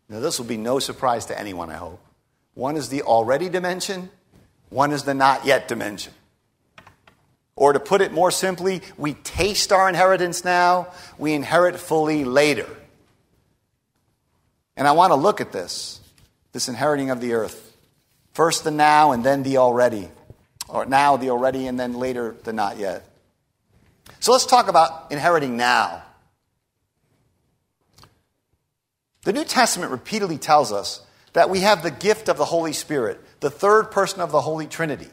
Now, 0.08 0.20
this 0.20 0.40
will 0.40 0.46
be 0.46 0.58
no 0.58 0.80
surprise 0.80 1.26
to 1.28 1.40
anyone, 1.40 1.70
I 1.70 1.76
hope. 1.76 2.00
One 2.54 2.78
is 2.78 2.90
the 2.90 3.02
already 3.02 3.50
dimension, 3.50 4.10
one 4.70 4.92
is 4.92 5.04
the 5.04 5.14
not 5.14 5.46
yet 5.46 5.68
dimension. 5.68 6.14
Or 7.58 7.74
to 7.74 7.80
put 7.80 8.02
it 8.02 8.12
more 8.12 8.32
simply, 8.32 8.82
we 8.98 9.14
taste 9.14 9.72
our 9.72 9.88
inheritance 9.88 10.44
now, 10.44 10.88
we 11.18 11.34
inherit 11.34 11.80
fully 11.80 12.26
later. 12.26 12.68
And 14.78 14.88
I 14.88 14.92
want 14.92 15.12
to 15.12 15.16
look 15.16 15.40
at 15.40 15.52
this, 15.52 16.02
this 16.52 16.68
inheriting 16.68 17.10
of 17.10 17.22
the 17.22 17.34
earth. 17.34 17.76
First 18.34 18.66
the 18.66 18.72
now 18.72 19.14
and 19.14 19.24
then 19.24 19.44
the 19.44 19.58
already. 19.58 20.10
Or 20.68 20.86
now 20.86 21.18
the 21.18 21.30
already 21.30 21.68
and 21.68 21.80
then 21.80 21.94
later 21.94 22.36
the 22.44 22.54
not 22.54 22.78
yet. 22.78 23.08
So 24.20 24.32
let's 24.32 24.46
talk 24.46 24.68
about 24.68 25.12
inheriting 25.12 25.58
now. 25.58 26.04
The 29.24 29.34
New 29.34 29.46
Testament 29.46 29.92
repeatedly 29.92 30.38
tells 30.38 30.72
us 30.72 31.02
that 31.34 31.50
we 31.50 31.62
have 31.62 31.84
the 31.84 31.92
gift 31.92 32.30
of 32.30 32.38
the 32.38 32.46
Holy 32.46 32.74
Spirit, 32.74 33.20
the 33.40 33.50
third 33.50 33.92
person 33.92 34.22
of 34.22 34.32
the 34.32 34.42
Holy 34.42 34.68
Trinity 34.68 35.10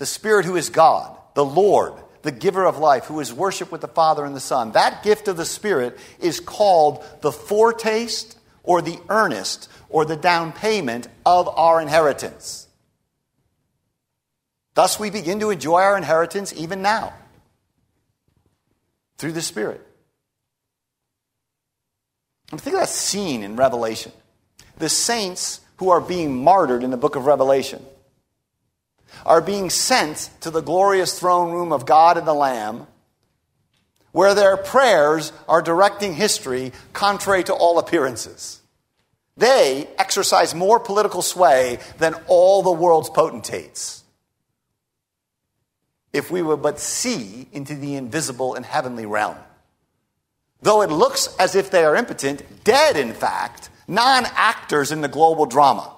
the 0.00 0.06
Spirit 0.06 0.46
who 0.46 0.56
is 0.56 0.70
God, 0.70 1.14
the 1.34 1.44
Lord, 1.44 1.92
the 2.22 2.32
giver 2.32 2.64
of 2.64 2.78
life, 2.78 3.04
who 3.04 3.20
is 3.20 3.34
worshiped 3.34 3.70
with 3.70 3.82
the 3.82 3.88
Father 3.88 4.24
and 4.24 4.34
the 4.34 4.40
Son. 4.40 4.72
That 4.72 5.02
gift 5.02 5.28
of 5.28 5.36
the 5.36 5.44
Spirit 5.44 5.98
is 6.18 6.40
called 6.40 7.04
the 7.20 7.30
foretaste 7.30 8.38
or 8.62 8.80
the 8.80 8.98
earnest 9.10 9.68
or 9.90 10.06
the 10.06 10.16
down 10.16 10.52
payment 10.52 11.06
of 11.26 11.48
our 11.48 11.82
inheritance. 11.82 12.66
Thus, 14.74 14.98
we 14.98 15.10
begin 15.10 15.40
to 15.40 15.50
enjoy 15.50 15.80
our 15.80 15.96
inheritance 15.96 16.52
even 16.52 16.82
now 16.82 17.12
through 19.18 19.32
the 19.32 19.42
Spirit. 19.42 19.86
I 22.52 22.56
think 22.56 22.74
of 22.74 22.80
that 22.80 22.88
scene 22.88 23.42
in 23.42 23.56
Revelation. 23.56 24.12
The 24.78 24.88
saints 24.88 25.60
who 25.76 25.90
are 25.90 26.00
being 26.00 26.42
martyred 26.42 26.82
in 26.82 26.90
the 26.90 26.96
book 26.96 27.16
of 27.16 27.26
Revelation 27.26 27.84
are 29.24 29.40
being 29.40 29.70
sent 29.70 30.30
to 30.40 30.50
the 30.50 30.60
glorious 30.62 31.18
throne 31.18 31.52
room 31.52 31.72
of 31.72 31.86
God 31.86 32.16
and 32.16 32.26
the 32.26 32.34
Lamb, 32.34 32.86
where 34.12 34.34
their 34.34 34.56
prayers 34.56 35.32
are 35.48 35.62
directing 35.62 36.14
history 36.14 36.72
contrary 36.92 37.44
to 37.44 37.54
all 37.54 37.78
appearances. 37.78 38.60
They 39.36 39.88
exercise 39.98 40.54
more 40.54 40.80
political 40.80 41.22
sway 41.22 41.78
than 41.98 42.14
all 42.26 42.62
the 42.62 42.72
world's 42.72 43.10
potentates. 43.10 43.99
If 46.12 46.30
we 46.30 46.42
would 46.42 46.62
but 46.62 46.80
see 46.80 47.48
into 47.52 47.74
the 47.74 47.94
invisible 47.94 48.54
and 48.54 48.66
heavenly 48.66 49.06
realm. 49.06 49.36
Though 50.62 50.82
it 50.82 50.90
looks 50.90 51.34
as 51.38 51.54
if 51.54 51.70
they 51.70 51.84
are 51.84 51.96
impotent, 51.96 52.64
dead 52.64 52.96
in 52.96 53.14
fact, 53.14 53.70
non 53.88 54.26
actors 54.34 54.92
in 54.92 55.00
the 55.00 55.08
global 55.08 55.46
drama. 55.46 55.92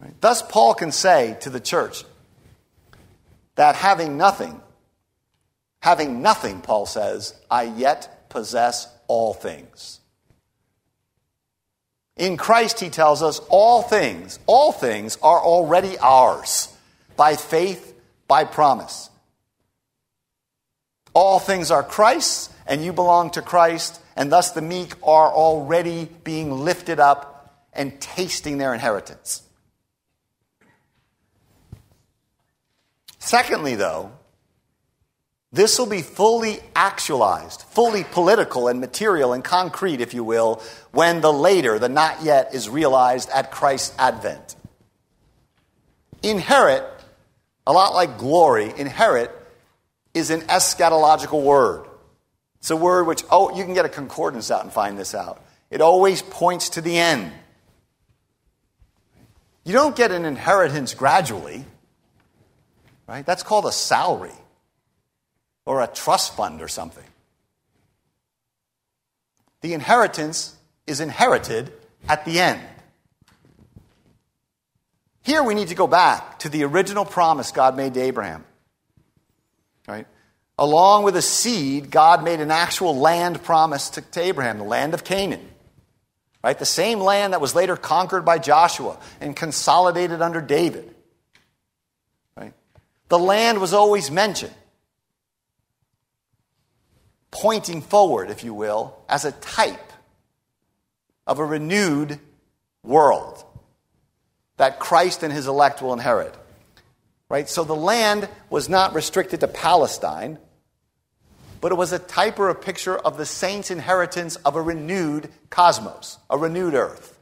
Right? 0.00 0.18
Thus, 0.20 0.42
Paul 0.42 0.74
can 0.74 0.92
say 0.92 1.36
to 1.40 1.50
the 1.50 1.60
church 1.60 2.04
that 3.56 3.74
having 3.74 4.16
nothing, 4.16 4.60
having 5.80 6.22
nothing, 6.22 6.60
Paul 6.60 6.86
says, 6.86 7.34
I 7.50 7.64
yet 7.64 8.30
possess 8.30 8.88
all 9.08 9.34
things. 9.34 10.00
In 12.18 12.36
Christ, 12.36 12.80
he 12.80 12.90
tells 12.90 13.22
us, 13.22 13.40
all 13.48 13.80
things, 13.80 14.40
all 14.46 14.72
things 14.72 15.16
are 15.22 15.40
already 15.40 15.96
ours 15.98 16.68
by 17.16 17.36
faith, 17.36 17.94
by 18.26 18.44
promise. 18.44 19.08
All 21.14 21.38
things 21.38 21.70
are 21.70 21.82
Christ's, 21.82 22.50
and 22.66 22.84
you 22.84 22.92
belong 22.92 23.30
to 23.30 23.42
Christ, 23.42 24.00
and 24.16 24.32
thus 24.32 24.50
the 24.50 24.60
meek 24.60 24.94
are 25.02 25.32
already 25.32 26.08
being 26.24 26.50
lifted 26.50 26.98
up 26.98 27.64
and 27.72 28.00
tasting 28.00 28.58
their 28.58 28.74
inheritance. 28.74 29.42
Secondly, 33.20 33.76
though, 33.76 34.10
this 35.52 35.78
will 35.78 35.86
be 35.86 36.02
fully 36.02 36.60
actualized, 36.76 37.62
fully 37.62 38.04
political 38.04 38.68
and 38.68 38.80
material 38.80 39.32
and 39.32 39.42
concrete, 39.42 40.00
if 40.00 40.12
you 40.12 40.22
will, 40.22 40.62
when 40.92 41.22
the 41.22 41.32
later, 41.32 41.78
the 41.78 41.88
not 41.88 42.22
yet, 42.22 42.54
is 42.54 42.68
realized 42.68 43.30
at 43.30 43.50
Christ's 43.50 43.94
advent. 43.98 44.56
Inherit, 46.22 46.84
a 47.66 47.72
lot 47.72 47.94
like 47.94 48.18
glory, 48.18 48.72
inherit 48.76 49.30
is 50.12 50.30
an 50.30 50.42
eschatological 50.42 51.42
word. 51.42 51.86
It's 52.58 52.70
a 52.70 52.76
word 52.76 53.06
which, 53.06 53.24
oh, 53.30 53.56
you 53.56 53.64
can 53.64 53.72
get 53.72 53.86
a 53.86 53.88
concordance 53.88 54.50
out 54.50 54.64
and 54.64 54.72
find 54.72 54.98
this 54.98 55.14
out. 55.14 55.42
It 55.70 55.80
always 55.80 56.20
points 56.20 56.70
to 56.70 56.82
the 56.82 56.98
end. 56.98 57.32
You 59.64 59.72
don't 59.72 59.96
get 59.96 60.10
an 60.10 60.24
inheritance 60.24 60.92
gradually. 60.92 61.64
Right? 63.06 63.24
That's 63.24 63.42
called 63.42 63.64
a 63.64 63.72
salary 63.72 64.32
or 65.68 65.82
a 65.82 65.86
trust 65.86 66.34
fund 66.34 66.62
or 66.62 66.66
something. 66.66 67.04
The 69.60 69.74
inheritance 69.74 70.56
is 70.86 71.00
inherited 71.00 71.70
at 72.08 72.24
the 72.24 72.40
end. 72.40 72.62
Here 75.24 75.42
we 75.42 75.52
need 75.52 75.68
to 75.68 75.74
go 75.74 75.86
back 75.86 76.38
to 76.38 76.48
the 76.48 76.64
original 76.64 77.04
promise 77.04 77.52
God 77.52 77.76
made 77.76 77.92
to 77.94 78.00
Abraham. 78.00 78.46
Right? 79.86 80.06
Along 80.58 81.02
with 81.02 81.16
a 81.16 81.22
seed, 81.22 81.90
God 81.90 82.24
made 82.24 82.40
an 82.40 82.50
actual 82.50 82.96
land 82.96 83.42
promise 83.42 83.90
to, 83.90 84.00
to 84.00 84.20
Abraham, 84.22 84.56
the 84.56 84.64
land 84.64 84.94
of 84.94 85.04
Canaan. 85.04 85.46
Right? 86.42 86.58
The 86.58 86.64
same 86.64 86.98
land 87.00 87.34
that 87.34 87.42
was 87.42 87.54
later 87.54 87.76
conquered 87.76 88.24
by 88.24 88.38
Joshua 88.38 88.96
and 89.20 89.36
consolidated 89.36 90.22
under 90.22 90.40
David. 90.40 90.94
Right? 92.38 92.54
The 93.10 93.18
land 93.18 93.60
was 93.60 93.74
always 93.74 94.10
mentioned, 94.10 94.54
pointing 97.30 97.82
forward, 97.82 98.30
if 98.30 98.44
you 98.44 98.54
will, 98.54 98.96
as 99.08 99.24
a 99.24 99.32
type 99.32 99.92
of 101.26 101.38
a 101.38 101.44
renewed 101.44 102.18
world 102.82 103.44
that 104.56 104.78
Christ 104.78 105.22
and 105.22 105.32
his 105.32 105.46
elect 105.46 105.82
will 105.82 105.92
inherit. 105.92 106.34
Right? 107.28 107.48
So 107.48 107.64
the 107.64 107.76
land 107.76 108.28
was 108.50 108.68
not 108.68 108.94
restricted 108.94 109.40
to 109.40 109.48
Palestine, 109.48 110.38
but 111.60 111.72
it 111.72 111.76
was 111.76 111.92
a 111.92 111.98
type 111.98 112.38
or 112.38 112.48
a 112.48 112.54
picture 112.54 112.96
of 112.96 113.16
the 113.16 113.26
saints' 113.26 113.70
inheritance 113.70 114.36
of 114.36 114.56
a 114.56 114.62
renewed 114.62 115.28
cosmos, 115.50 116.18
a 116.30 116.38
renewed 116.38 116.74
earth. 116.74 117.18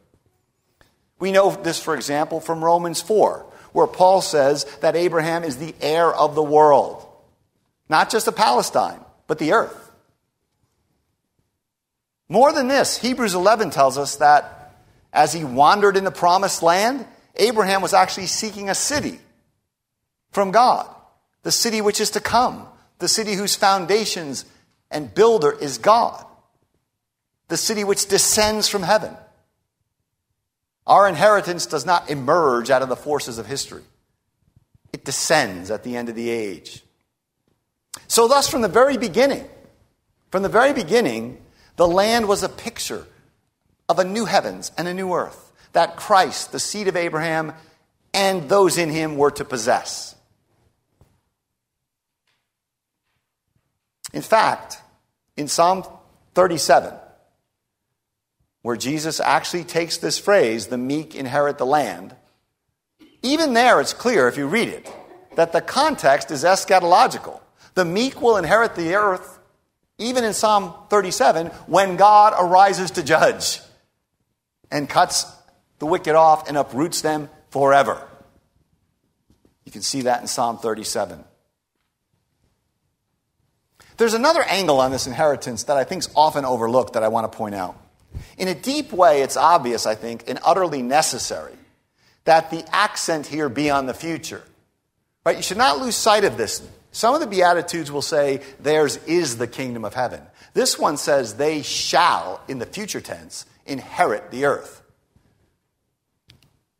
We 1.18 1.32
know 1.32 1.50
this, 1.50 1.82
for 1.82 1.94
example, 1.94 2.40
from 2.40 2.62
Romans 2.62 3.00
4, 3.00 3.46
where 3.72 3.86
Paul 3.86 4.20
says 4.20 4.64
that 4.80 4.96
Abraham 4.96 5.44
is 5.44 5.56
the 5.56 5.74
heir 5.80 6.12
of 6.12 6.34
the 6.34 6.42
world, 6.42 7.06
not 7.88 8.10
just 8.10 8.28
of 8.28 8.36
Palestine, 8.36 9.00
but 9.26 9.38
the 9.38 9.52
earth. 9.52 9.85
More 12.28 12.52
than 12.52 12.68
this, 12.68 12.98
Hebrews 12.98 13.34
11 13.34 13.70
tells 13.70 13.98
us 13.98 14.16
that 14.16 14.74
as 15.12 15.32
he 15.32 15.44
wandered 15.44 15.96
in 15.96 16.04
the 16.04 16.10
promised 16.10 16.62
land, 16.62 17.06
Abraham 17.36 17.82
was 17.82 17.94
actually 17.94 18.26
seeking 18.26 18.68
a 18.68 18.74
city 18.74 19.20
from 20.32 20.50
God, 20.50 20.88
the 21.42 21.52
city 21.52 21.80
which 21.80 22.00
is 22.00 22.10
to 22.10 22.20
come, 22.20 22.66
the 22.98 23.08
city 23.08 23.34
whose 23.34 23.54
foundations 23.54 24.44
and 24.90 25.14
builder 25.14 25.52
is 25.52 25.78
God, 25.78 26.24
the 27.48 27.56
city 27.56 27.84
which 27.84 28.06
descends 28.06 28.68
from 28.68 28.82
heaven. 28.82 29.16
Our 30.86 31.08
inheritance 31.08 31.66
does 31.66 31.84
not 31.84 32.10
emerge 32.10 32.70
out 32.70 32.82
of 32.82 32.88
the 32.88 32.96
forces 32.96 33.38
of 33.38 33.46
history. 33.46 33.82
It 34.92 35.04
descends 35.04 35.70
at 35.70 35.82
the 35.82 35.96
end 35.96 36.08
of 36.08 36.14
the 36.14 36.30
age. 36.30 36.82
So, 38.08 38.28
thus, 38.28 38.48
from 38.48 38.62
the 38.62 38.68
very 38.68 38.96
beginning, 38.96 39.48
from 40.30 40.42
the 40.42 40.48
very 40.48 40.72
beginning, 40.72 41.38
the 41.76 41.86
land 41.86 42.28
was 42.28 42.42
a 42.42 42.48
picture 42.48 43.06
of 43.88 43.98
a 43.98 44.04
new 44.04 44.24
heavens 44.24 44.72
and 44.76 44.88
a 44.88 44.94
new 44.94 45.12
earth 45.12 45.52
that 45.72 45.96
Christ, 45.96 46.52
the 46.52 46.58
seed 46.58 46.88
of 46.88 46.96
Abraham, 46.96 47.52
and 48.14 48.48
those 48.48 48.78
in 48.78 48.90
him 48.90 49.16
were 49.16 49.30
to 49.32 49.44
possess. 49.44 50.14
In 54.12 54.22
fact, 54.22 54.78
in 55.36 55.48
Psalm 55.48 55.84
37, 56.34 56.94
where 58.62 58.76
Jesus 58.76 59.20
actually 59.20 59.64
takes 59.64 59.98
this 59.98 60.18
phrase, 60.18 60.68
the 60.68 60.78
meek 60.78 61.14
inherit 61.14 61.58
the 61.58 61.66
land, 61.66 62.16
even 63.22 63.52
there 63.52 63.80
it's 63.80 63.92
clear 63.92 64.28
if 64.28 64.36
you 64.36 64.46
read 64.46 64.68
it 64.68 64.90
that 65.34 65.52
the 65.52 65.60
context 65.60 66.30
is 66.30 66.44
eschatological. 66.44 67.40
The 67.74 67.84
meek 67.84 68.22
will 68.22 68.38
inherit 68.38 68.74
the 68.74 68.94
earth, 68.94 69.35
even 69.98 70.24
in 70.24 70.34
Psalm 70.34 70.74
37, 70.90 71.46
when 71.66 71.96
God 71.96 72.34
arises 72.38 72.92
to 72.92 73.02
judge 73.02 73.60
and 74.70 74.88
cuts 74.88 75.24
the 75.78 75.86
wicked 75.86 76.14
off 76.14 76.48
and 76.48 76.56
uproots 76.56 77.00
them 77.00 77.28
forever. 77.50 78.06
You 79.64 79.72
can 79.72 79.82
see 79.82 80.02
that 80.02 80.20
in 80.20 80.26
Psalm 80.26 80.58
37. 80.58 81.24
There's 83.96 84.14
another 84.14 84.42
angle 84.42 84.80
on 84.80 84.90
this 84.90 85.06
inheritance 85.06 85.64
that 85.64 85.76
I 85.76 85.84
think 85.84 86.00
is 86.00 86.10
often 86.14 86.44
overlooked 86.44 86.92
that 86.94 87.02
I 87.02 87.08
want 87.08 87.30
to 87.30 87.36
point 87.36 87.54
out. 87.54 87.80
In 88.36 88.48
a 88.48 88.54
deep 88.54 88.92
way, 88.92 89.22
it's 89.22 89.36
obvious, 89.36 89.86
I 89.86 89.94
think, 89.94 90.24
and 90.28 90.38
utterly 90.44 90.82
necessary 90.82 91.54
that 92.24 92.50
the 92.50 92.64
accent 92.74 93.26
here 93.26 93.48
be 93.48 93.70
on 93.70 93.86
the 93.86 93.94
future. 93.94 94.42
Right? 95.24 95.36
You 95.36 95.42
should 95.42 95.56
not 95.56 95.78
lose 95.78 95.96
sight 95.96 96.24
of 96.24 96.36
this. 96.36 96.66
Some 96.96 97.12
of 97.12 97.20
the 97.20 97.26
Beatitudes 97.26 97.92
will 97.92 98.00
say, 98.00 98.40
theirs 98.58 98.96
is 99.04 99.36
the 99.36 99.46
kingdom 99.46 99.84
of 99.84 99.92
heaven. 99.92 100.22
This 100.54 100.78
one 100.78 100.96
says, 100.96 101.34
they 101.34 101.60
shall, 101.60 102.40
in 102.48 102.58
the 102.58 102.64
future 102.64 103.02
tense, 103.02 103.44
inherit 103.66 104.30
the 104.30 104.46
earth. 104.46 104.80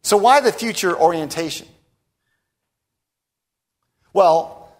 So, 0.02 0.16
why 0.16 0.40
the 0.40 0.52
future 0.52 0.96
orientation? 0.96 1.68
Well, 4.14 4.74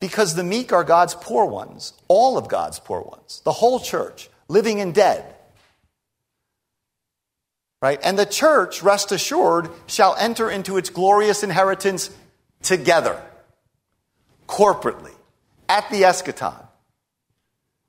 because 0.00 0.34
the 0.34 0.42
meek 0.42 0.72
are 0.72 0.82
God's 0.82 1.14
poor 1.14 1.44
ones, 1.44 1.92
all 2.08 2.36
of 2.36 2.48
God's 2.48 2.80
poor 2.80 3.00
ones, 3.00 3.42
the 3.44 3.52
whole 3.52 3.78
church, 3.78 4.28
living 4.48 4.80
and 4.80 4.92
dead. 4.92 5.24
Right? 7.80 8.00
And 8.02 8.18
the 8.18 8.26
church, 8.26 8.82
rest 8.82 9.12
assured, 9.12 9.70
shall 9.86 10.16
enter 10.16 10.50
into 10.50 10.78
its 10.78 10.90
glorious 10.90 11.44
inheritance 11.44 12.10
together, 12.62 13.22
corporately, 14.50 15.14
at 15.68 15.88
the 15.90 16.02
eschaton. 16.02 16.66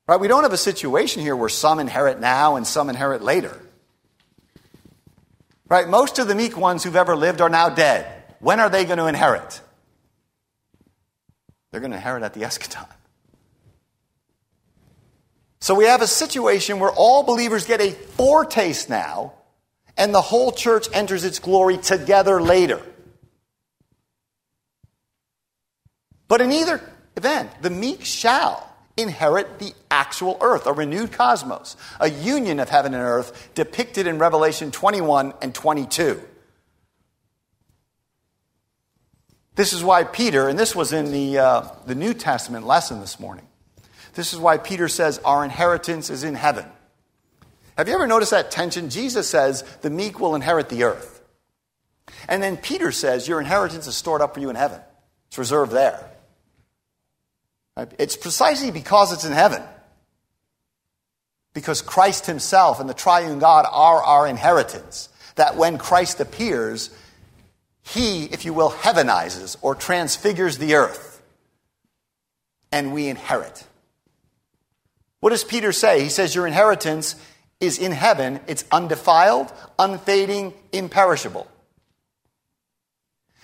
Right? 0.07 0.19
We 0.19 0.27
don't 0.27 0.43
have 0.43 0.53
a 0.53 0.57
situation 0.57 1.21
here 1.21 1.35
where 1.35 1.49
some 1.49 1.79
inherit 1.79 2.19
now 2.19 2.55
and 2.55 2.67
some 2.67 2.89
inherit 2.89 3.21
later. 3.21 3.59
Right? 5.67 5.87
Most 5.87 6.19
of 6.19 6.27
the 6.27 6.35
meek 6.35 6.57
ones 6.57 6.83
who've 6.83 6.95
ever 6.95 7.15
lived 7.15 7.41
are 7.41 7.49
now 7.49 7.69
dead. 7.69 8.05
When 8.39 8.59
are 8.59 8.69
they 8.69 8.85
going 8.85 8.97
to 8.97 9.07
inherit? 9.07 9.61
They're 11.71 11.79
going 11.79 11.91
to 11.91 11.97
inherit 11.97 12.23
at 12.23 12.33
the 12.33 12.41
eschaton. 12.41 12.87
So 15.61 15.75
we 15.75 15.85
have 15.85 16.01
a 16.01 16.07
situation 16.07 16.79
where 16.79 16.91
all 16.91 17.23
believers 17.23 17.65
get 17.65 17.81
a 17.81 17.91
foretaste 17.91 18.89
now, 18.89 19.33
and 19.95 20.13
the 20.13 20.21
whole 20.21 20.51
church 20.51 20.87
enters 20.91 21.23
its 21.23 21.39
glory 21.39 21.77
together 21.77 22.41
later. 22.41 22.81
But 26.31 26.39
in 26.39 26.53
either 26.53 26.79
event, 27.17 27.51
the 27.61 27.69
meek 27.69 28.05
shall 28.05 28.73
inherit 28.95 29.59
the 29.59 29.73
actual 29.91 30.37
earth, 30.39 30.65
a 30.65 30.71
renewed 30.71 31.11
cosmos, 31.11 31.75
a 31.99 32.09
union 32.09 32.61
of 32.61 32.69
heaven 32.69 32.93
and 32.93 33.03
earth 33.03 33.49
depicted 33.53 34.07
in 34.07 34.17
Revelation 34.17 34.71
21 34.71 35.33
and 35.41 35.53
22. 35.53 36.21
This 39.55 39.73
is 39.73 39.83
why 39.83 40.05
Peter, 40.05 40.47
and 40.47 40.57
this 40.57 40.73
was 40.73 40.93
in 40.93 41.11
the, 41.11 41.37
uh, 41.37 41.67
the 41.85 41.95
New 41.95 42.13
Testament 42.13 42.65
lesson 42.65 43.01
this 43.01 43.19
morning, 43.19 43.45
this 44.13 44.31
is 44.31 44.39
why 44.39 44.57
Peter 44.57 44.87
says 44.87 45.19
our 45.25 45.43
inheritance 45.43 46.09
is 46.09 46.23
in 46.23 46.35
heaven. 46.35 46.65
Have 47.77 47.89
you 47.89 47.93
ever 47.93 48.07
noticed 48.07 48.31
that 48.31 48.51
tension? 48.51 48.89
Jesus 48.89 49.27
says 49.27 49.63
the 49.81 49.89
meek 49.89 50.21
will 50.21 50.35
inherit 50.35 50.69
the 50.69 50.83
earth. 50.83 51.21
And 52.29 52.41
then 52.41 52.55
Peter 52.55 52.93
says 52.93 53.27
your 53.27 53.41
inheritance 53.41 53.85
is 53.85 53.97
stored 53.97 54.21
up 54.21 54.35
for 54.35 54.39
you 54.39 54.49
in 54.49 54.55
heaven, 54.55 54.79
it's 55.27 55.37
reserved 55.37 55.73
there. 55.73 56.07
It's 57.97 58.17
precisely 58.17 58.71
because 58.71 59.13
it's 59.13 59.25
in 59.25 59.31
heaven. 59.31 59.61
Because 61.53 61.81
Christ 61.81 62.25
Himself 62.25 62.79
and 62.79 62.89
the 62.89 62.93
triune 62.93 63.39
God 63.39 63.65
are 63.69 64.03
our 64.03 64.27
inheritance. 64.27 65.09
That 65.35 65.55
when 65.55 65.77
Christ 65.77 66.19
appears, 66.19 66.89
he, 67.83 68.25
if 68.25 68.45
you 68.45 68.53
will, 68.53 68.71
heavenizes 68.71 69.57
or 69.61 69.75
transfigures 69.75 70.57
the 70.57 70.75
earth, 70.75 71.21
and 72.71 72.93
we 72.93 73.07
inherit. 73.07 73.65
What 75.19 75.31
does 75.31 75.43
Peter 75.43 75.71
say? 75.71 76.01
He 76.01 76.09
says, 76.09 76.35
Your 76.35 76.47
inheritance 76.47 77.15
is 77.59 77.77
in 77.77 77.91
heaven, 77.91 78.39
it's 78.47 78.65
undefiled, 78.71 79.51
unfading, 79.77 80.53
imperishable. 80.71 81.47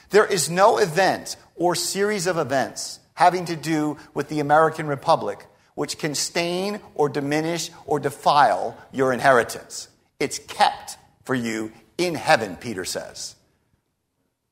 There 0.10 0.26
is 0.26 0.50
no 0.50 0.78
event 0.78 1.36
or 1.56 1.76
series 1.76 2.28
of 2.28 2.38
events 2.38 3.00
having 3.18 3.46
to 3.46 3.56
do 3.56 3.98
with 4.14 4.30
the 4.30 4.40
American 4.40 4.88
Republic 4.88 5.46
which 5.74 6.00
can 6.00 6.16
stain 6.16 6.80
or 6.96 7.08
diminish 7.08 7.70
or 7.86 8.00
defile 8.00 8.76
your 8.92 9.14
inheritance. 9.14 9.90
It's 10.20 10.40
kept 10.40 10.98
for 11.24 11.36
you 11.36 11.72
in 12.00 12.16
heaven, 12.16 12.56
Peter 12.56 12.86
says 12.86 13.36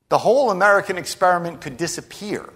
the 0.10 0.20
whole 0.20 0.52
American 0.52 0.98
experiment 0.98 1.62
could 1.62 1.78
disappear, 1.78 2.48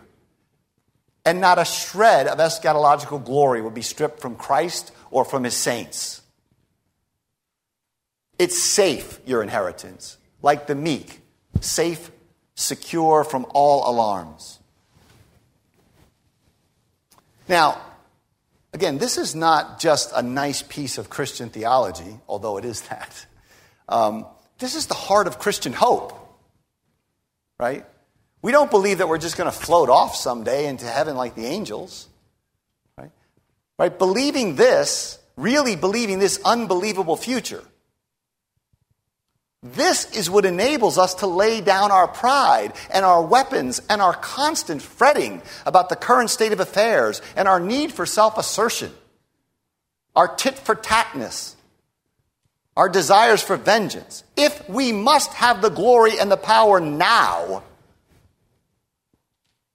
and 1.25 1.41
not 1.41 1.57
a 1.57 1.65
shred 1.65 2.27
of 2.27 2.37
eschatological 2.37 3.23
glory 3.23 3.61
would 3.61 3.73
be 3.73 3.81
stripped 3.81 4.19
from 4.19 4.35
Christ 4.35 4.91
or 5.09 5.25
from 5.25 5.43
his 5.43 5.55
saints. 5.55 6.21
It's 8.37 8.61
safe, 8.61 9.19
your 9.25 9.41
inheritance, 9.41 10.17
like 10.41 10.67
the 10.67 10.75
meek, 10.75 11.21
safe, 11.59 12.11
secure 12.55 13.23
from 13.23 13.45
all 13.49 13.89
alarms. 13.89 14.58
Now, 17.49 17.81
again, 18.73 18.99
this 18.99 19.17
is 19.17 19.33
not 19.33 19.79
just 19.79 20.11
a 20.15 20.21
nice 20.21 20.61
piece 20.61 20.99
of 20.99 21.09
Christian 21.09 21.49
theology, 21.49 22.19
although 22.27 22.57
it 22.57 22.63
is 22.63 22.81
that. 22.83 23.25
Um, 23.89 24.27
this 24.59 24.75
is 24.75 24.85
the 24.85 24.93
heart 24.93 25.25
of 25.25 25.39
Christian 25.39 25.73
hope. 25.73 26.15
right? 27.59 27.85
We 28.41 28.51
don't 28.51 28.71
believe 28.71 28.99
that 28.99 29.09
we're 29.09 29.17
just 29.17 29.35
going 29.35 29.51
to 29.51 29.57
float 29.57 29.89
off 29.89 30.15
someday 30.15 30.67
into 30.67 30.85
heaven 30.85 31.17
like 31.17 31.35
the 31.35 31.45
angels. 31.45 32.07
Right? 32.97 33.11
right? 33.77 33.97
Believing 33.97 34.55
this, 34.55 35.17
really 35.35 35.75
believing 35.75 36.19
this 36.19 36.39
unbelievable 36.45 37.17
future, 37.17 37.63
this 39.61 40.15
is 40.15 40.29
what 40.29 40.45
enables 40.45 40.97
us 40.97 41.15
to 41.15 41.27
lay 41.27 41.59
down 41.59 41.91
our 41.91 42.07
pride 42.07 42.71
and 42.91 43.03
our 43.03 43.21
weapons 43.21 43.81
and 43.89 44.01
our 44.01 44.13
constant 44.13 44.81
fretting 44.81 45.41
about 45.65 45.89
the 45.89 45.97
current 45.97 46.29
state 46.29 46.53
of 46.53 46.61
affairs 46.61 47.21
and 47.35 47.45
our 47.47 47.59
need 47.59 47.91
for 47.91 48.05
self 48.05 48.37
assertion, 48.37 48.91
our 50.15 50.33
tit 50.33 50.57
for 50.57 50.75
tatness, 50.75 51.55
our 52.77 52.87
desires 52.87 53.43
for 53.43 53.57
vengeance. 53.57 54.23
If 54.37 54.69
we 54.69 54.93
must 54.93 55.33
have 55.33 55.61
the 55.61 55.69
glory 55.69 56.17
and 56.17 56.31
the 56.31 56.37
power 56.37 56.79
now, 56.79 57.63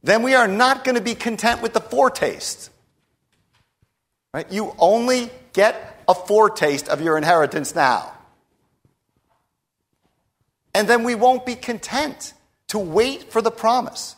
then 0.03 0.23
we 0.23 0.35
are 0.35 0.49
not 0.49 0.85
going 0.85 0.95
to 0.95 1.03
be 1.03 1.15
content 1.15 1.61
with 1.61 1.75
the 1.75 1.81
foretaste. 1.81 2.71
Right? 4.33 4.51
You 4.51 4.75
only 4.79 5.31
get 5.53 6.03
a 6.09 6.15
foretaste 6.15 6.89
of 6.89 7.03
your 7.03 7.19
inheritance 7.19 7.75
now. 7.75 8.14
And 10.75 10.89
then 10.89 11.05
we 11.05 11.15
won't 11.15 11.47
be 11.47 11.55
content 11.55 12.35
to 12.69 12.79
wait 12.79 13.33
for 13.33 13.41
the 13.41 13.51
promise. 13.51 14.17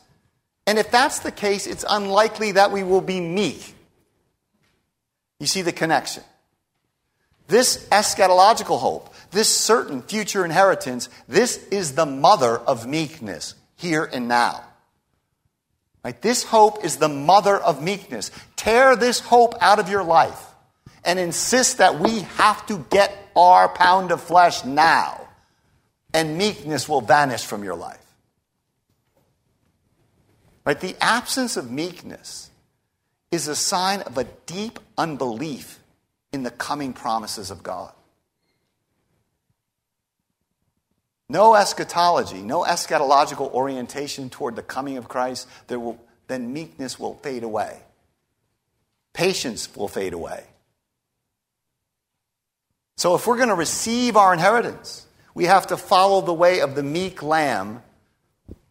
And 0.67 0.79
if 0.79 0.91
that's 0.91 1.21
the 1.21 1.31
case, 1.31 1.67
it's 1.67 1.85
unlikely 1.89 2.53
that 2.53 2.73
we 2.73 2.83
will 2.83 3.01
be 3.01 3.21
meek. 3.21 3.75
You 5.39 5.47
see 5.47 5.63
the 5.63 5.73
connection. 5.73 6.25
This 7.47 7.87
eschatological 7.91 8.81
hope, 8.81 9.15
this 9.31 9.49
certain 9.49 10.03
future 10.03 10.45
inheritance, 10.45 11.09
this 11.29 11.59
is 11.69 11.95
the 11.95 12.07
mother 12.07 12.57
of 12.57 12.87
meekness 12.87 13.55
here 13.77 14.05
and 14.05 14.27
now. 14.27 14.65
Right? 16.03 16.21
This 16.21 16.43
hope 16.43 16.85
is 16.85 16.97
the 16.97 17.09
mother 17.09 17.57
of 17.57 17.83
meekness. 17.83 18.31
Tear 18.57 18.97
this 18.97 19.21
hope 19.21 19.55
out 19.61 19.79
of 19.79 19.89
your 19.89 20.03
life 20.03 20.41
and 21.05 21.19
insist 21.19 21.79
that 21.79 22.01
we 22.01 22.21
have 22.21 22.67
to 22.67 22.85
get 22.91 23.13
our 23.37 23.69
pound 23.69 24.11
of 24.11 24.21
flesh 24.23 24.65
now, 24.65 25.26
and 26.17 26.37
meekness 26.37 26.89
will 26.89 27.01
vanish 27.01 27.45
from 27.45 27.63
your 27.63 27.77
life. 27.77 28.05
Right? 30.65 30.81
The 30.81 30.97
absence 31.01 31.57
of 31.57 31.71
meekness 31.71 32.51
is 33.31 33.47
a 33.47 33.55
sign 33.55 34.01
of 34.01 34.19
a 34.19 34.25
deep 34.47 34.81
unbelief 34.99 35.79
in 36.33 36.43
the 36.43 36.51
coming 36.51 36.93
promises 36.93 37.53
of 37.53 37.63
God. 37.63 37.93
no 41.29 41.55
eschatology, 41.55 42.43
no 42.43 42.63
eschatological 42.63 43.53
orientation 43.53 44.31
toward 44.31 44.57
the 44.57 44.63
coming 44.63 44.97
of 44.97 45.09
Christ, 45.09 45.49
there 45.67 45.79
will, 45.79 45.99
then 46.29 46.53
meekness 46.53 46.99
will 46.99 47.15
fade 47.15 47.43
away. 47.43 47.79
Patience 49.13 49.75
will 49.75 49.89
fade 49.89 50.13
away. 50.13 50.45
So, 52.97 53.15
if 53.15 53.27
we're 53.27 53.37
going 53.37 53.49
to 53.49 53.55
receive 53.55 54.17
our 54.17 54.33
inheritance, 54.33 55.06
we 55.37 55.45
have 55.45 55.67
to 55.67 55.77
follow 55.77 56.23
the 56.23 56.33
way 56.33 56.61
of 56.63 56.75
the 56.75 56.83
meek 56.83 57.23
lamb. 57.23 57.83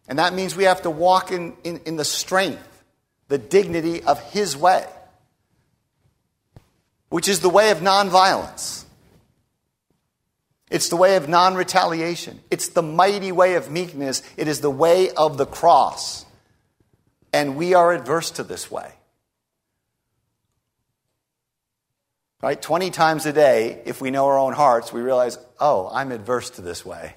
And 0.08 0.18
that 0.18 0.34
means 0.34 0.56
we 0.56 0.64
have 0.64 0.82
to 0.82 0.90
walk 0.90 1.30
in, 1.30 1.54
in, 1.62 1.80
in 1.86 1.94
the 1.94 2.04
strength, 2.04 2.82
the 3.28 3.38
dignity 3.38 4.02
of 4.02 4.20
his 4.32 4.56
way, 4.56 4.84
which 7.08 7.28
is 7.28 7.38
the 7.38 7.48
way 7.48 7.70
of 7.70 7.78
nonviolence. 7.78 8.84
It's 10.68 10.88
the 10.88 10.96
way 10.96 11.14
of 11.14 11.28
non 11.28 11.54
retaliation. 11.54 12.40
It's 12.50 12.70
the 12.70 12.82
mighty 12.82 13.30
way 13.30 13.54
of 13.54 13.70
meekness. 13.70 14.24
It 14.36 14.48
is 14.48 14.60
the 14.60 14.68
way 14.68 15.12
of 15.12 15.38
the 15.38 15.46
cross. 15.46 16.26
And 17.32 17.54
we 17.54 17.74
are 17.74 17.92
adverse 17.92 18.32
to 18.32 18.42
this 18.42 18.72
way. 18.72 18.92
Right? 22.42 22.60
20 22.60 22.90
times 22.90 23.26
a 23.26 23.32
day, 23.32 23.82
if 23.86 24.00
we 24.00 24.10
know 24.10 24.26
our 24.26 24.38
own 24.38 24.52
hearts, 24.52 24.92
we 24.92 25.00
realize, 25.00 25.38
oh, 25.58 25.88
I'm 25.92 26.12
adverse 26.12 26.50
to 26.50 26.62
this 26.62 26.84
way. 26.84 27.14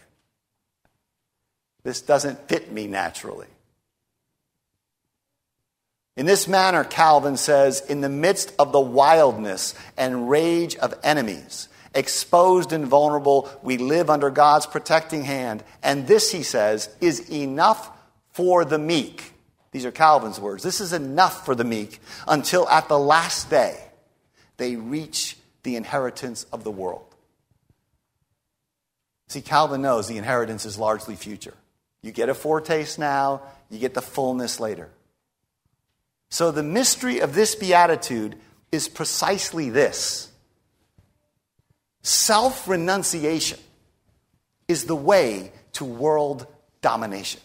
This 1.84 2.02
doesn't 2.02 2.48
fit 2.48 2.72
me 2.72 2.88
naturally. 2.88 3.48
In 6.16 6.26
this 6.26 6.48
manner, 6.48 6.84
Calvin 6.84 7.38
says, 7.38 7.82
in 7.82 8.02
the 8.02 8.10
midst 8.10 8.54
of 8.60 8.72
the 8.72 8.80
wildness 8.80 9.76
and 9.98 10.30
rage 10.30 10.76
of 10.78 10.94
enemies, 11.04 11.70
exposed 11.94 12.74
and 12.74 12.86
vulnerable. 12.86 13.50
We 13.62 13.78
live 13.78 14.10
under 14.10 14.30
God's 14.30 14.66
protecting 14.66 15.24
hand. 15.24 15.64
And 15.82 16.08
this, 16.08 16.32
he 16.32 16.44
says, 16.44 16.90
is 17.02 17.30
enough 17.30 17.90
for 18.32 18.66
the 18.66 18.78
meek. 18.78 19.34
These 19.72 19.86
are 19.86 19.92
Calvin's 19.92 20.40
words. 20.40 20.64
This 20.64 20.82
is 20.82 20.94
enough 20.94 21.46
for 21.46 21.56
the 21.56 21.64
meek 21.64 22.00
until 22.28 22.68
at 22.70 22.88
the 22.88 23.00
last 23.00 23.50
day 23.50 23.89
they 24.60 24.76
reach 24.76 25.36
the 25.64 25.76
inheritance 25.76 26.46
of 26.54 26.64
the 26.64 26.72
world. 26.72 27.06
See, 29.30 29.42
Calvin 29.42 29.82
knows 29.82 30.08
the 30.08 30.18
inheritance 30.18 30.66
is 30.66 30.78
largely 30.78 31.16
future. 31.16 31.56
You 32.04 32.12
get 32.12 32.30
a 32.30 32.34
foretaste 32.34 33.00
now, 33.00 33.42
you 33.70 33.80
get 33.80 33.94
the 33.94 34.02
fullness 34.02 34.60
later. 34.60 34.90
So 36.30 36.52
the 36.52 36.64
mystery 36.64 37.20
of 37.20 37.34
this 37.34 37.56
beatitude 37.56 38.36
is 38.72 38.88
precisely 38.88 39.72
this 39.72 40.28
Self 42.02 42.68
renunciation 42.68 43.60
is 44.68 44.86
the 44.86 44.96
way 44.96 45.52
to 45.74 45.86
world 45.86 46.48
domination. 46.82 47.42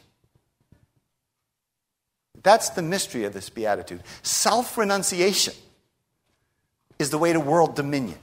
That's 2.42 2.70
the 2.70 2.82
mystery 2.82 3.24
of 3.24 3.32
this 3.32 3.50
beatitude. 3.50 4.02
Self 4.22 4.78
renunciation 4.78 5.54
is 6.98 7.10
the 7.10 7.18
way 7.18 7.32
to 7.32 7.40
world 7.40 7.74
dominion. 7.74 8.18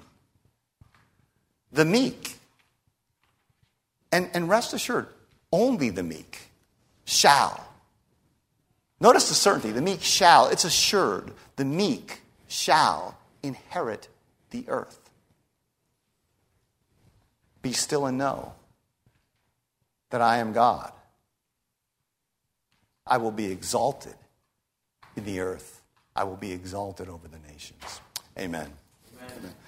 The 1.71 1.85
meek, 1.85 2.37
and, 4.11 4.29
and 4.33 4.49
rest 4.49 4.73
assured, 4.73 5.07
only 5.51 5.89
the 5.89 6.03
meek 6.03 6.39
shall. 7.05 7.67
Notice 8.99 9.29
the 9.29 9.35
certainty 9.35 9.71
the 9.71 9.81
meek 9.81 10.01
shall, 10.01 10.47
it's 10.47 10.65
assured, 10.65 11.31
the 11.55 11.65
meek 11.65 12.21
shall 12.47 13.17
inherit 13.41 14.07
the 14.51 14.65
earth. 14.67 15.09
Be 17.61 17.73
still 17.73 18.05
and 18.05 18.17
know 18.17 18.53
that 20.09 20.21
I 20.21 20.37
am 20.37 20.53
God. 20.53 20.91
I 23.07 23.17
will 23.17 23.31
be 23.31 23.51
exalted 23.51 24.15
in 25.15 25.25
the 25.25 25.39
earth. 25.39 25.81
I 26.15 26.23
will 26.23 26.37
be 26.37 26.51
exalted 26.51 27.07
over 27.07 27.27
the 27.27 27.39
nations. 27.51 28.01
Amen. 28.37 28.71
Amen. 29.17 29.31
Amen. 29.37 29.60